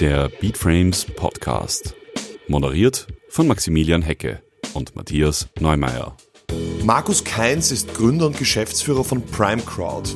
Der 0.00 0.28
Beatframes 0.40 1.04
Podcast. 1.04 1.94
Moderiert 2.48 3.06
von 3.28 3.46
Maximilian 3.46 4.02
Hecke 4.02 4.42
und 4.72 4.96
Matthias 4.96 5.46
Neumeier. 5.60 6.16
Markus 6.82 7.22
Keins 7.22 7.70
ist 7.70 7.94
Gründer 7.94 8.26
und 8.26 8.36
Geschäftsführer 8.36 9.04
von 9.04 9.24
Prime 9.24 9.62
Crowd. 9.62 10.10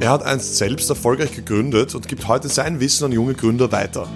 Er 0.00 0.10
hat 0.10 0.24
einst 0.24 0.56
selbst 0.56 0.90
erfolgreich 0.90 1.36
gegründet 1.36 1.94
und 1.94 2.08
gibt 2.08 2.26
heute 2.26 2.48
sein 2.48 2.80
Wissen 2.80 3.04
an 3.04 3.12
junge 3.12 3.34
Gründer 3.34 3.70
weiter. 3.70 4.08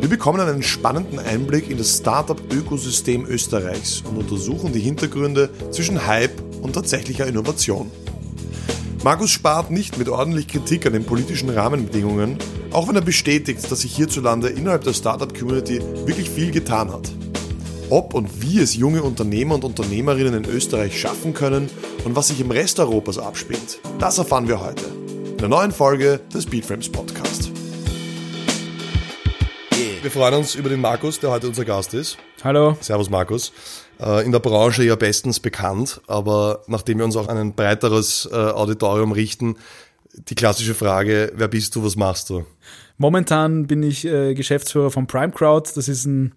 Wir 0.00 0.08
bekommen 0.10 0.40
einen 0.40 0.62
spannenden 0.62 1.18
Einblick 1.20 1.70
in 1.70 1.78
das 1.78 1.96
Startup-Ökosystem 1.96 3.24
Österreichs 3.24 4.02
und 4.02 4.18
untersuchen 4.18 4.74
die 4.74 4.80
Hintergründe 4.80 5.48
zwischen 5.70 6.06
Hype 6.06 6.38
und 6.60 6.74
tatsächlicher 6.74 7.26
Innovation. 7.26 7.90
Markus 9.02 9.30
spart 9.30 9.70
nicht 9.70 9.96
mit 9.96 10.10
ordentlich 10.10 10.46
Kritik 10.46 10.84
an 10.84 10.92
den 10.92 11.04
politischen 11.04 11.48
Rahmenbedingungen, 11.48 12.36
auch 12.70 12.86
wenn 12.86 12.96
er 12.96 13.00
bestätigt, 13.00 13.70
dass 13.70 13.80
sich 13.80 13.96
hierzulande 13.96 14.48
innerhalb 14.48 14.84
der 14.84 14.92
Startup-Community 14.92 15.80
wirklich 16.04 16.28
viel 16.28 16.50
getan 16.50 16.92
hat. 16.92 17.10
Ob 17.88 18.12
und 18.12 18.42
wie 18.42 18.58
es 18.58 18.76
junge 18.76 19.02
Unternehmer 19.02 19.54
und 19.54 19.64
Unternehmerinnen 19.64 20.44
in 20.44 20.50
Österreich 20.50 21.00
schaffen 21.00 21.32
können 21.32 21.70
und 22.04 22.14
was 22.14 22.28
sich 22.28 22.40
im 22.40 22.50
Rest 22.50 22.78
Europas 22.78 23.16
abspielt, 23.16 23.80
das 23.98 24.18
erfahren 24.18 24.48
wir 24.48 24.60
heute 24.60 24.84
in 25.30 25.38
der 25.38 25.48
neuen 25.48 25.72
Folge 25.72 26.20
des 26.34 26.44
Beatframes 26.44 26.92
Podcast. 26.92 27.49
Wir 30.02 30.10
freuen 30.10 30.32
uns 30.32 30.54
über 30.54 30.70
den 30.70 30.80
Markus, 30.80 31.20
der 31.20 31.30
heute 31.30 31.46
unser 31.46 31.66
Gast 31.66 31.92
ist. 31.92 32.16
Hallo. 32.42 32.74
Servus 32.80 33.10
Markus. 33.10 33.52
Äh, 34.00 34.24
in 34.24 34.32
der 34.32 34.38
Branche 34.38 34.82
ja 34.82 34.96
bestens 34.96 35.40
bekannt, 35.40 36.00
aber 36.06 36.62
nachdem 36.68 36.98
wir 36.98 37.04
uns 37.04 37.16
auch 37.16 37.28
an 37.28 37.36
ein 37.36 37.54
breiteres 37.54 38.26
äh, 38.32 38.34
Auditorium 38.34 39.12
richten, 39.12 39.56
die 40.14 40.34
klassische 40.34 40.74
Frage, 40.74 41.32
wer 41.34 41.48
bist 41.48 41.76
du, 41.76 41.84
was 41.84 41.96
machst 41.96 42.30
du? 42.30 42.46
Momentan 42.96 43.66
bin 43.66 43.82
ich 43.82 44.06
äh, 44.06 44.32
Geschäftsführer 44.32 44.90
von 44.90 45.06
Prime 45.06 45.32
Crowd. 45.32 45.70
Das 45.74 45.86
ist 45.86 46.06
ein, 46.06 46.32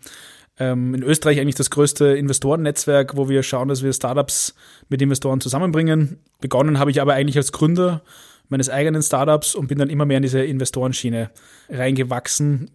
ähm, 0.60 0.94
in 0.94 1.02
Österreich 1.02 1.40
eigentlich 1.40 1.56
das 1.56 1.70
größte 1.70 2.18
Investorennetzwerk, 2.18 3.16
wo 3.16 3.30
wir 3.30 3.44
schauen, 3.44 3.70
dass 3.70 3.82
wir 3.82 3.94
Startups 3.94 4.56
mit 4.90 5.02
Investoren 5.02 5.40
zusammenbringen. 5.40 6.20
Begonnen 6.42 6.80
habe 6.80 6.92
ich 6.92 7.00
aber 7.00 7.14
eigentlich 7.14 7.38
als 7.38 7.54
Gründer 7.54 8.02
meines 8.50 8.70
eigenen 8.70 9.02
Startups 9.02 9.56
und 9.56 9.68
bin 9.68 9.78
dann 9.78 9.90
immer 9.90 10.06
mehr 10.06 10.18
in 10.18 10.24
diese 10.24 10.44
Investorenschiene 10.44 11.32
reingewachsen. 11.70 12.70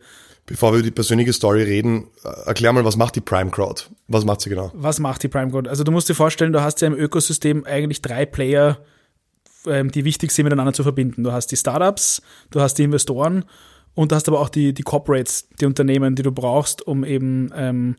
Bevor 0.48 0.72
wir 0.72 0.78
über 0.78 0.86
die 0.86 0.90
persönliche 0.90 1.34
Story 1.34 1.62
reden, 1.62 2.08
äh, 2.24 2.46
erklär 2.46 2.72
mal, 2.72 2.82
was 2.82 2.96
macht 2.96 3.14
die 3.16 3.20
Prime 3.20 3.50
Crowd? 3.50 3.82
Was 4.08 4.24
macht 4.24 4.40
sie 4.40 4.48
genau? 4.48 4.72
Was 4.74 4.98
macht 4.98 5.22
die 5.22 5.28
Prime 5.28 5.50
Crowd? 5.50 5.68
Also 5.68 5.84
du 5.84 5.92
musst 5.92 6.08
dir 6.08 6.14
vorstellen, 6.14 6.54
du 6.54 6.62
hast 6.62 6.80
ja 6.80 6.86
im 6.88 6.94
Ökosystem 6.94 7.66
eigentlich 7.66 8.00
drei 8.00 8.24
Player, 8.24 8.78
ähm, 9.66 9.90
die 9.90 10.06
wichtig 10.06 10.32
sind, 10.32 10.44
miteinander 10.44 10.72
zu 10.72 10.82
verbinden. 10.82 11.22
Du 11.22 11.32
hast 11.32 11.48
die 11.48 11.56
Startups, 11.56 12.22
du 12.50 12.62
hast 12.62 12.74
die 12.78 12.84
Investoren 12.84 13.44
und 13.94 14.10
du 14.10 14.16
hast 14.16 14.26
aber 14.26 14.40
auch 14.40 14.48
die, 14.48 14.72
die 14.72 14.82
Corporates, 14.82 15.50
die 15.60 15.66
Unternehmen, 15.66 16.14
die 16.14 16.22
du 16.22 16.32
brauchst, 16.32 16.80
um 16.86 17.04
eben 17.04 17.50
ähm, 17.54 17.96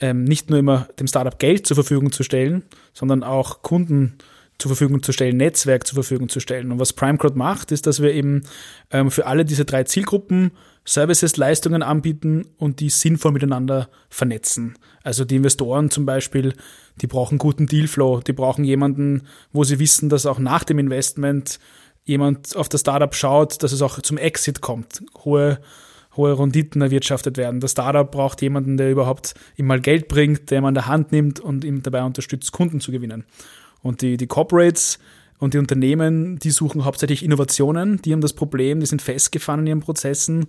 ähm, 0.00 0.24
nicht 0.24 0.48
nur 0.48 0.58
immer 0.58 0.88
dem 0.98 1.06
Startup 1.06 1.38
Geld 1.38 1.66
zur 1.66 1.74
Verfügung 1.74 2.12
zu 2.12 2.22
stellen, 2.22 2.64
sondern 2.94 3.22
auch 3.22 3.60
Kunden 3.60 4.16
zur 4.58 4.70
Verfügung 4.70 5.02
zu 5.02 5.12
stellen, 5.12 5.36
Netzwerk 5.36 5.86
zur 5.86 5.96
Verfügung 5.96 6.30
zu 6.30 6.40
stellen. 6.40 6.72
Und 6.72 6.78
was 6.78 6.94
PrimeCrowd 6.94 7.36
macht, 7.36 7.72
ist, 7.72 7.86
dass 7.86 8.00
wir 8.00 8.12
eben 8.12 8.44
ähm, 8.90 9.10
für 9.10 9.26
alle 9.26 9.44
diese 9.44 9.64
drei 9.64 9.84
Zielgruppen 9.84 10.52
Services, 10.86 11.36
Leistungen 11.36 11.82
anbieten 11.82 12.46
und 12.58 12.80
die 12.80 12.90
sinnvoll 12.90 13.32
miteinander 13.32 13.88
vernetzen. 14.10 14.76
Also 15.02 15.24
die 15.24 15.36
Investoren 15.36 15.90
zum 15.90 16.04
Beispiel, 16.04 16.54
die 17.00 17.06
brauchen 17.06 17.38
guten 17.38 17.66
Dealflow, 17.66 18.20
die 18.20 18.32
brauchen 18.34 18.64
jemanden, 18.64 19.22
wo 19.52 19.64
sie 19.64 19.78
wissen, 19.78 20.08
dass 20.08 20.26
auch 20.26 20.38
nach 20.38 20.64
dem 20.64 20.78
Investment 20.78 21.58
jemand 22.04 22.54
auf 22.54 22.68
das 22.68 22.82
Startup 22.82 23.14
schaut, 23.14 23.62
dass 23.62 23.72
es 23.72 23.80
auch 23.80 24.00
zum 24.00 24.18
Exit 24.18 24.60
kommt, 24.60 25.02
hohe 25.24 25.58
hohe 26.16 26.38
Renditen 26.38 26.82
erwirtschaftet 26.82 27.36
werden. 27.36 27.60
Das 27.60 27.72
Startup 27.72 28.10
braucht 28.10 28.42
jemanden, 28.42 28.76
der 28.76 28.90
überhaupt 28.90 29.34
ihm 29.56 29.66
mal 29.66 29.80
Geld 29.80 30.08
bringt, 30.08 30.50
der 30.50 30.58
ihm 30.58 30.64
an 30.64 30.74
der 30.74 30.86
Hand 30.86 31.12
nimmt 31.12 31.40
und 31.40 31.64
ihm 31.64 31.82
dabei 31.82 32.02
unterstützt, 32.04 32.52
Kunden 32.52 32.80
zu 32.80 32.92
gewinnen. 32.92 33.24
Und 33.82 34.02
die, 34.02 34.16
die 34.16 34.26
Corporates 34.26 34.98
und 35.38 35.54
die 35.54 35.58
Unternehmen, 35.58 36.38
die 36.38 36.50
suchen 36.50 36.84
hauptsächlich 36.84 37.24
Innovationen, 37.24 38.00
die 38.02 38.12
haben 38.12 38.20
das 38.20 38.32
Problem, 38.32 38.80
die 38.80 38.86
sind 38.86 39.02
festgefahren 39.02 39.60
in 39.60 39.66
ihren 39.66 39.80
Prozessen, 39.80 40.46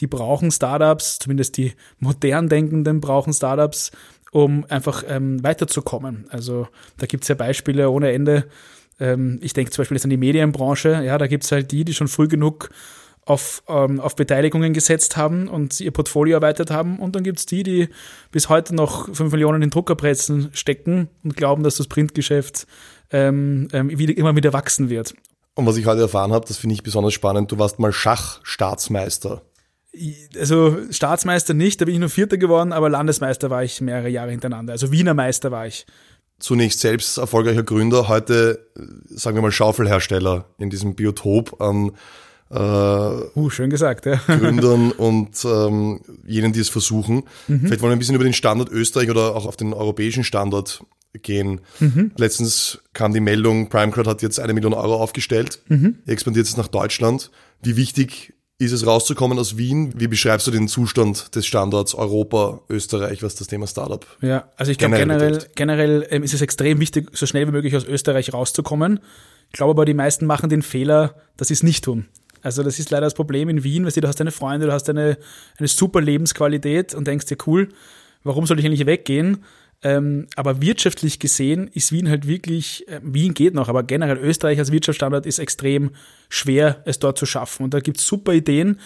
die 0.00 0.06
brauchen 0.06 0.50
Startups, 0.50 1.18
zumindest 1.18 1.56
die 1.56 1.72
modern 1.98 2.48
Denkenden 2.48 3.00
brauchen 3.00 3.32
Startups, 3.32 3.90
um 4.30 4.64
einfach 4.68 5.02
ähm, 5.08 5.42
weiterzukommen. 5.42 6.26
Also 6.30 6.68
da 6.98 7.06
gibt 7.06 7.24
es 7.24 7.28
ja 7.28 7.34
Beispiele 7.34 7.90
ohne 7.90 8.12
Ende. 8.12 8.48
Ähm, 9.00 9.38
ich 9.42 9.54
denke 9.54 9.70
zum 9.70 9.82
Beispiel 9.82 9.96
jetzt 9.96 10.04
an 10.04 10.10
die 10.10 10.16
Medienbranche, 10.16 11.02
ja, 11.04 11.18
da 11.18 11.26
gibt 11.26 11.44
es 11.44 11.52
halt 11.52 11.72
die, 11.72 11.84
die 11.84 11.94
schon 11.94 12.08
früh 12.08 12.28
genug 12.28 12.70
auf, 13.28 13.62
ähm, 13.68 14.00
auf 14.00 14.16
Beteiligungen 14.16 14.72
gesetzt 14.72 15.16
haben 15.16 15.48
und 15.48 15.80
ihr 15.80 15.90
Portfolio 15.90 16.36
erweitert 16.36 16.70
haben. 16.70 16.98
Und 16.98 17.14
dann 17.14 17.22
gibt 17.22 17.38
es 17.38 17.46
die, 17.46 17.62
die 17.62 17.88
bis 18.30 18.48
heute 18.48 18.74
noch 18.74 19.14
5 19.14 19.32
Millionen 19.32 19.62
in 19.62 19.70
Druckerpressen 19.70 20.50
stecken 20.52 21.08
und 21.22 21.36
glauben, 21.36 21.62
dass 21.62 21.76
das 21.76 21.88
Printgeschäft 21.88 22.66
ähm, 23.10 23.68
ähm, 23.72 23.96
wieder, 23.98 24.16
immer 24.16 24.36
wieder 24.36 24.52
wachsen 24.52 24.90
wird. 24.90 25.14
Und 25.54 25.66
was 25.66 25.76
ich 25.76 25.86
heute 25.86 26.02
erfahren 26.02 26.32
habe, 26.32 26.46
das 26.46 26.56
finde 26.56 26.74
ich 26.74 26.82
besonders 26.82 27.14
spannend, 27.14 27.50
du 27.50 27.58
warst 27.58 27.78
mal 27.78 27.92
Schachstaatsmeister. 27.92 29.42
Also 30.38 30.76
Staatsmeister 30.90 31.54
nicht, 31.54 31.80
da 31.80 31.84
bin 31.86 31.94
ich 31.94 32.00
nur 32.00 32.10
Vierter 32.10 32.36
geworden, 32.36 32.72
aber 32.72 32.88
Landesmeister 32.88 33.50
war 33.50 33.64
ich 33.64 33.80
mehrere 33.80 34.08
Jahre 34.08 34.30
hintereinander. 34.30 34.72
Also 34.72 34.92
Wiener 34.92 35.14
Meister 35.14 35.50
war 35.50 35.66
ich. 35.66 35.86
Zunächst 36.38 36.80
selbst 36.80 37.18
erfolgreicher 37.18 37.64
Gründer, 37.64 38.06
heute, 38.06 38.68
sagen 39.08 39.36
wir 39.36 39.42
mal, 39.42 39.50
Schaufelhersteller 39.50 40.44
in 40.58 40.70
diesem 40.70 40.94
Biotop 40.94 41.60
an 41.60 41.92
äh, 42.50 42.58
uh, 43.34 43.50
schön 43.50 43.68
gesagt, 43.68 44.06
ja. 44.06 44.14
Gründern 44.26 44.92
und 44.92 45.44
ähm, 45.44 46.00
jenen, 46.24 46.52
die 46.52 46.60
es 46.60 46.68
versuchen. 46.68 47.24
Mhm. 47.46 47.60
Vielleicht 47.60 47.82
wollen 47.82 47.90
wir 47.90 47.96
ein 47.96 47.98
bisschen 47.98 48.14
über 48.14 48.24
den 48.24 48.32
Standort 48.32 48.70
Österreich 48.70 49.10
oder 49.10 49.36
auch 49.36 49.46
auf 49.46 49.56
den 49.56 49.74
europäischen 49.74 50.24
Standort 50.24 50.82
gehen. 51.14 51.60
Mhm. 51.80 52.12
Letztens 52.16 52.80
kam 52.92 53.12
die 53.12 53.20
Meldung, 53.20 53.68
Primecard 53.68 54.06
hat 54.06 54.22
jetzt 54.22 54.40
eine 54.40 54.52
Million 54.52 54.74
Euro 54.74 54.96
aufgestellt, 54.96 55.60
mhm. 55.68 55.98
expandiert 56.06 56.46
jetzt 56.46 56.58
nach 56.58 56.68
Deutschland. 56.68 57.30
Wie 57.62 57.76
wichtig 57.76 58.34
ist 58.58 58.72
es 58.72 58.86
rauszukommen 58.86 59.38
aus 59.38 59.56
Wien? 59.56 59.92
Wie 59.96 60.08
beschreibst 60.08 60.46
du 60.46 60.50
den 60.50 60.66
Zustand 60.66 61.34
des 61.34 61.46
Standorts 61.46 61.94
Europa, 61.94 62.60
Österreich, 62.68 63.22
was 63.22 63.36
das 63.36 63.46
Thema 63.46 63.66
Startup? 63.66 64.04
Ja, 64.20 64.48
also 64.56 64.72
ich 64.72 64.78
glaube 64.78 64.96
generell, 64.96 65.38
generell 65.54 66.06
ähm, 66.10 66.24
ist 66.24 66.34
es 66.34 66.42
extrem 66.42 66.80
wichtig, 66.80 67.08
so 67.12 67.24
schnell 67.26 67.46
wie 67.46 67.52
möglich 67.52 67.76
aus 67.76 67.84
Österreich 67.84 68.32
rauszukommen. 68.32 69.00
Ich 69.46 69.52
glaube 69.52 69.70
aber, 69.70 69.84
die 69.84 69.94
meisten 69.94 70.26
machen 70.26 70.50
den 70.50 70.62
Fehler, 70.62 71.14
dass 71.36 71.48
sie 71.48 71.54
es 71.54 71.62
nicht 71.62 71.84
tun. 71.84 72.06
Also 72.42 72.62
das 72.62 72.78
ist 72.78 72.90
leider 72.90 73.06
das 73.06 73.14
Problem 73.14 73.48
in 73.48 73.64
Wien, 73.64 73.86
weißt 73.86 73.96
du, 73.96 74.00
du 74.00 74.08
hast 74.08 74.20
deine 74.20 74.30
Freunde, 74.30 74.66
du 74.66 74.72
hast 74.72 74.88
eine, 74.88 75.18
eine 75.58 75.68
super 75.68 76.00
Lebensqualität 76.00 76.94
und 76.94 77.06
denkst 77.06 77.26
dir, 77.26 77.36
cool, 77.46 77.68
warum 78.24 78.46
soll 78.46 78.58
ich 78.58 78.66
eigentlich 78.66 78.86
weggehen? 78.86 79.44
Ähm, 79.82 80.26
aber 80.34 80.60
wirtschaftlich 80.60 81.20
gesehen 81.20 81.70
ist 81.72 81.92
Wien 81.92 82.08
halt 82.08 82.26
wirklich, 82.26 82.88
äh, 82.88 83.00
Wien 83.02 83.34
geht 83.34 83.54
noch, 83.54 83.68
aber 83.68 83.84
generell 83.84 84.18
Österreich 84.18 84.58
als 84.58 84.72
Wirtschaftsstandort 84.72 85.24
ist 85.24 85.38
extrem 85.38 85.90
schwer, 86.28 86.82
es 86.84 86.98
dort 86.98 87.16
zu 87.16 87.26
schaffen. 87.26 87.62
Und 87.62 87.74
da 87.74 87.80
gibt's 87.80 88.04
super 88.04 88.32
Ideen, 88.32 88.80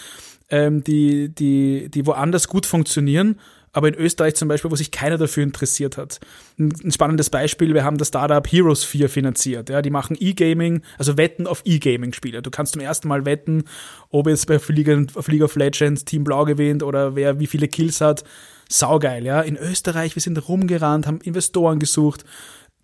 ähm, 0.50 0.84
die, 0.84 1.30
die, 1.30 1.88
die 1.88 2.06
woanders 2.06 2.46
gut 2.46 2.66
funktionieren, 2.66 3.38
aber 3.72 3.88
in 3.88 3.94
Österreich 3.94 4.34
zum 4.34 4.48
Beispiel, 4.48 4.70
wo 4.70 4.76
sich 4.76 4.90
keiner 4.90 5.16
dafür 5.16 5.42
interessiert 5.42 5.96
hat. 5.96 6.20
Ein, 6.58 6.92
spannendes 6.92 7.30
Beispiel, 7.30 7.72
wir 7.72 7.84
haben 7.84 7.96
das 7.96 8.08
Startup 8.08 8.46
Heroes 8.46 8.84
4 8.84 9.08
finanziert. 9.08 9.70
Ja, 9.70 9.80
die 9.80 9.88
machen 9.88 10.14
E-Gaming, 10.20 10.82
also 10.98 11.16
Wetten 11.16 11.46
auf 11.46 11.62
E-Gaming-Spiele. 11.64 12.42
Du 12.42 12.50
kannst 12.50 12.74
zum 12.74 12.82
ersten 12.82 13.08
Mal 13.08 13.24
wetten, 13.24 13.64
ob 14.10 14.26
jetzt 14.26 14.46
bei 14.46 14.60
League 14.68 15.42
of 15.42 15.56
Legends 15.56 16.04
Team 16.04 16.22
Blau 16.22 16.44
gewinnt 16.44 16.82
oder 16.82 17.16
wer 17.16 17.40
wie 17.40 17.46
viele 17.46 17.66
Kills 17.66 18.02
hat. 18.02 18.24
Saugeil, 18.72 19.24
ja. 19.24 19.40
In 19.40 19.56
Österreich, 19.56 20.16
wir 20.16 20.22
sind 20.22 20.48
rumgerannt, 20.48 21.06
haben 21.06 21.20
Investoren 21.20 21.78
gesucht 21.78 22.24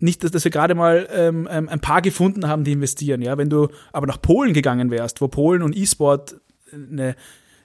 nicht, 0.01 0.23
dass, 0.23 0.45
wir 0.45 0.51
gerade 0.51 0.75
mal 0.75 1.09
ähm, 1.11 1.45
ähm, 1.51 1.67
ein 1.67 1.81
paar 1.81 2.01
gefunden 2.01 2.47
haben, 2.47 2.63
die 2.63 2.71
investieren. 2.71 3.21
Ja, 3.21 3.37
wenn 3.37 3.49
du 3.49 3.67
aber 3.91 4.07
nach 4.07 4.21
Polen 4.21 4.53
gegangen 4.53 4.91
wärst, 4.91 5.19
wo 5.19 5.27
Polen 5.27 5.61
und 5.61 5.75
E-Sport 5.75 6.39
eine 6.71 7.17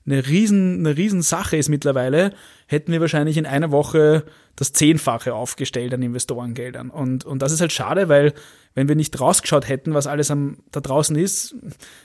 eine 0.06 0.26
riesen, 0.26 0.80
eine 0.80 0.96
riesen 0.96 1.22
Sache 1.22 1.56
ist 1.56 1.68
mittlerweile, 1.68 2.32
hätten 2.66 2.92
wir 2.92 3.00
wahrscheinlich 3.00 3.36
in 3.36 3.46
einer 3.46 3.70
Woche 3.70 4.24
das 4.54 4.72
Zehnfache 4.72 5.34
aufgestellt 5.34 5.94
an 5.94 6.02
Investorengeldern. 6.02 6.90
Und, 6.90 7.24
und 7.24 7.40
das 7.40 7.52
ist 7.52 7.60
halt 7.60 7.72
schade, 7.72 8.08
weil 8.08 8.34
wenn 8.74 8.88
wir 8.88 8.96
nicht 8.96 9.18
rausgeschaut 9.18 9.68
hätten, 9.68 9.94
was 9.94 10.06
alles 10.06 10.30
am, 10.30 10.58
da 10.70 10.80
draußen 10.80 11.16
ist, 11.16 11.56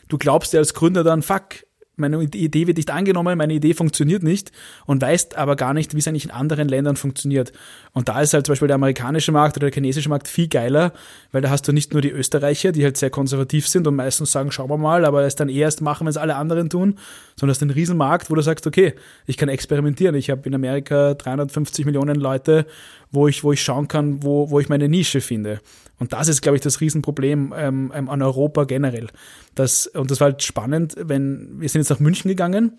du 0.07 0.17
glaubst 0.17 0.53
dir 0.53 0.59
als 0.59 0.73
Gründer 0.73 1.03
dann, 1.03 1.21
fuck, 1.21 1.65
meine 1.99 2.21
Idee 2.23 2.67
wird 2.67 2.77
nicht 2.77 2.91
angenommen, 2.91 3.37
meine 3.37 3.53
Idee 3.53 3.73
funktioniert 3.73 4.23
nicht 4.23 4.51
und 4.85 5.01
weißt 5.01 5.37
aber 5.37 5.55
gar 5.55 5.73
nicht, 5.73 5.93
wie 5.93 5.99
es 5.99 6.07
eigentlich 6.07 6.25
in 6.25 6.31
anderen 6.31 6.67
Ländern 6.67 6.95
funktioniert. 6.95 7.51
Und 7.93 8.09
da 8.09 8.21
ist 8.21 8.33
halt 8.33 8.45
zum 8.45 8.53
Beispiel 8.53 8.67
der 8.67 8.75
amerikanische 8.75 9.31
Markt 9.31 9.57
oder 9.57 9.67
der 9.67 9.73
chinesische 9.73 10.09
Markt 10.09 10.27
viel 10.27 10.47
geiler, 10.47 10.93
weil 11.31 11.41
da 11.41 11.49
hast 11.49 11.67
du 11.67 11.71
nicht 11.71 11.93
nur 11.93 12.01
die 12.01 12.11
Österreicher, 12.11 12.71
die 12.71 12.83
halt 12.83 12.97
sehr 12.97 13.09
konservativ 13.09 13.67
sind 13.67 13.87
und 13.87 13.95
meistens 13.95 14.31
sagen, 14.31 14.51
schauen 14.51 14.69
wir 14.69 14.77
mal, 14.77 15.05
aber 15.05 15.23
es 15.23 15.35
dann 15.35 15.49
erst 15.49 15.81
machen, 15.81 16.05
wenn 16.05 16.11
es 16.11 16.17
alle 16.17 16.35
anderen 16.35 16.69
tun, 16.69 16.97
sondern 17.35 17.53
hast 17.53 17.61
einen 17.61 17.71
Riesenmarkt, 17.71 18.29
wo 18.29 18.35
du 18.35 18.41
sagst, 18.41 18.67
okay, 18.67 18.93
ich 19.25 19.37
kann 19.37 19.49
experimentieren. 19.49 20.15
Ich 20.15 20.29
habe 20.29 20.47
in 20.47 20.55
Amerika 20.55 21.13
350 21.13 21.85
Millionen 21.85 22.15
Leute, 22.15 22.65
wo 23.11 23.27
ich, 23.27 23.43
wo 23.43 23.51
ich 23.51 23.61
schauen 23.61 23.87
kann, 23.87 24.23
wo, 24.23 24.49
wo 24.49 24.59
ich 24.59 24.69
meine 24.69 24.87
Nische 24.87 25.21
finde. 25.21 25.59
Und 25.99 26.13
das 26.13 26.29
ist, 26.29 26.41
glaube 26.41 26.55
ich, 26.55 26.61
das 26.61 26.79
Riesenproblem 26.79 27.53
ähm, 27.55 27.91
ähm, 27.93 28.09
an 28.09 28.21
Europa 28.21 28.63
generell. 28.63 29.07
Das, 29.55 29.87
und 29.87 30.09
das 30.09 30.21
war 30.21 30.29
halt 30.29 30.43
spannend, 30.43 30.95
wenn 30.97 31.59
wir 31.59 31.67
sind 31.67 31.81
jetzt 31.81 31.88
nach 31.89 31.99
München 31.99 32.29
gegangen 32.29 32.77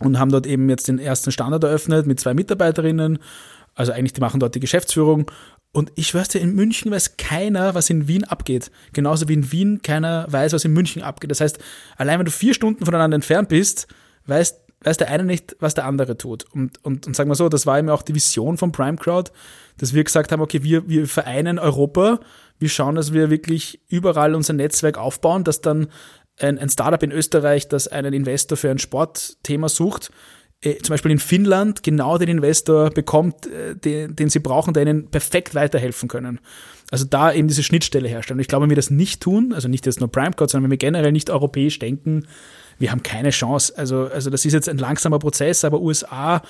und 0.00 0.18
haben 0.18 0.30
dort 0.30 0.46
eben 0.46 0.68
jetzt 0.68 0.88
den 0.88 0.98
ersten 0.98 1.32
Standard 1.32 1.64
eröffnet 1.64 2.06
mit 2.06 2.20
zwei 2.20 2.34
Mitarbeiterinnen. 2.34 3.18
Also 3.74 3.92
eigentlich, 3.92 4.14
die 4.14 4.20
machen 4.20 4.40
dort 4.40 4.54
die 4.54 4.60
Geschäftsführung. 4.60 5.30
Und 5.72 5.92
ich 5.94 6.14
weiß 6.14 6.32
ja, 6.32 6.40
in 6.40 6.54
München 6.54 6.90
weiß 6.90 7.18
keiner, 7.18 7.74
was 7.74 7.90
in 7.90 8.08
Wien 8.08 8.24
abgeht. 8.24 8.70
Genauso 8.94 9.28
wie 9.28 9.34
in 9.34 9.52
Wien 9.52 9.82
keiner 9.82 10.26
weiß, 10.30 10.54
was 10.54 10.64
in 10.64 10.72
München 10.72 11.02
abgeht. 11.02 11.30
Das 11.30 11.40
heißt, 11.40 11.58
allein 11.96 12.18
wenn 12.18 12.24
du 12.24 12.32
vier 12.32 12.54
Stunden 12.54 12.84
voneinander 12.84 13.14
entfernt 13.14 13.50
bist, 13.50 13.86
weißt, 14.26 14.58
weiß 14.82 14.96
der 14.96 15.10
eine 15.10 15.24
nicht, 15.24 15.56
was 15.60 15.74
der 15.74 15.84
andere 15.84 16.16
tut. 16.16 16.44
Und, 16.52 16.82
und, 16.84 17.06
und 17.06 17.14
sagen 17.14 17.28
wir 17.28 17.34
so, 17.34 17.48
das 17.48 17.66
war 17.66 17.78
eben 17.78 17.90
auch 17.90 18.02
die 18.02 18.14
Vision 18.14 18.56
von 18.56 18.72
Prime 18.72 18.96
Crowd, 18.96 19.30
dass 19.76 19.92
wir 19.92 20.04
gesagt 20.04 20.32
haben, 20.32 20.40
okay, 20.40 20.62
wir, 20.62 20.88
wir 20.88 21.06
vereinen 21.06 21.58
Europa, 21.58 22.20
wir 22.58 22.68
schauen, 22.70 22.94
dass 22.94 23.12
wir 23.12 23.28
wirklich 23.28 23.80
überall 23.88 24.34
unser 24.34 24.54
Netzwerk 24.54 24.96
aufbauen, 24.96 25.44
dass 25.44 25.60
dann 25.60 25.88
ein, 26.38 26.58
ein 26.58 26.68
Startup 26.68 27.02
in 27.02 27.12
Österreich, 27.12 27.68
das 27.68 27.88
einen 27.88 28.12
Investor 28.12 28.56
für 28.56 28.70
ein 28.70 28.78
Sportthema 28.78 29.68
sucht, 29.68 30.10
äh, 30.62 30.78
zum 30.78 30.94
Beispiel 30.94 31.10
in 31.10 31.18
Finnland 31.18 31.82
genau 31.82 32.18
den 32.18 32.28
Investor 32.28 32.90
bekommt, 32.90 33.46
äh, 33.46 33.76
den, 33.76 34.16
den 34.16 34.30
sie 34.30 34.38
brauchen, 34.38 34.74
der 34.74 34.82
ihnen 34.82 35.10
perfekt 35.10 35.54
weiterhelfen 35.54 36.08
können. 36.08 36.40
Also 36.90 37.04
da 37.04 37.32
eben 37.32 37.48
diese 37.48 37.62
Schnittstelle 37.62 38.08
herstellen. 38.08 38.38
Und 38.38 38.42
ich 38.42 38.48
glaube, 38.48 38.62
wenn 38.62 38.70
wir 38.70 38.76
das 38.76 38.90
nicht 38.90 39.20
tun, 39.20 39.52
also 39.52 39.68
nicht 39.68 39.86
jetzt 39.86 40.00
nur 40.00 40.10
Primecode, 40.10 40.50
sondern 40.50 40.64
wenn 40.64 40.70
wir 40.70 40.78
generell 40.78 41.12
nicht 41.12 41.30
europäisch 41.30 41.78
denken, 41.78 42.26
wir 42.78 42.90
haben 42.90 43.02
keine 43.02 43.30
Chance. 43.30 43.72
Also, 43.76 44.06
also 44.06 44.30
das 44.30 44.44
ist 44.44 44.52
jetzt 44.52 44.68
ein 44.68 44.78
langsamer 44.78 45.18
Prozess, 45.18 45.64
aber 45.64 45.80
USA 45.80 46.42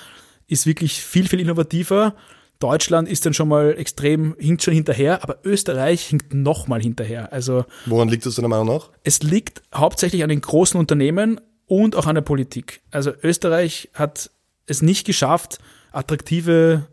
ist 0.47 0.67
wirklich 0.67 1.03
viel, 1.03 1.29
viel 1.29 1.41
innovativer. 1.41 2.15
Deutschland 2.59 3.09
ist 3.09 3.27
dann 3.27 3.35
schon 3.35 3.49
mal 3.49 3.75
extrem, 3.77 4.35
hinkt 4.39 4.63
schon 4.63 4.75
hinterher, 4.75 5.23
aber 5.23 5.39
Österreich 5.45 6.07
hinkt 6.07 6.33
noch 6.35 6.69
mal 6.69 6.81
hinterher. 6.81 7.33
Also, 7.33 7.65
Woran 7.85 8.09
liegt 8.09 8.25
das 8.25 8.37
deiner 8.37 8.49
Meinung 8.49 8.67
nach? 8.67 8.91
Es 9.03 9.23
liegt 9.23 9.63
hauptsächlich 9.75 10.23
an 10.23 10.29
den 10.29 10.41
großen 10.41 10.79
Unternehmen 10.79 11.41
und 11.67 11.97
auch 11.97 12.07
an 12.07 12.15
der 12.15 12.23
Politik. 12.23 12.81
Also 12.91 13.13
Österreich 13.23 13.91
hat 13.93 14.31
es 14.67 14.83
nicht 14.83 15.07
geschafft, 15.07 15.59
attraktive 15.93 16.87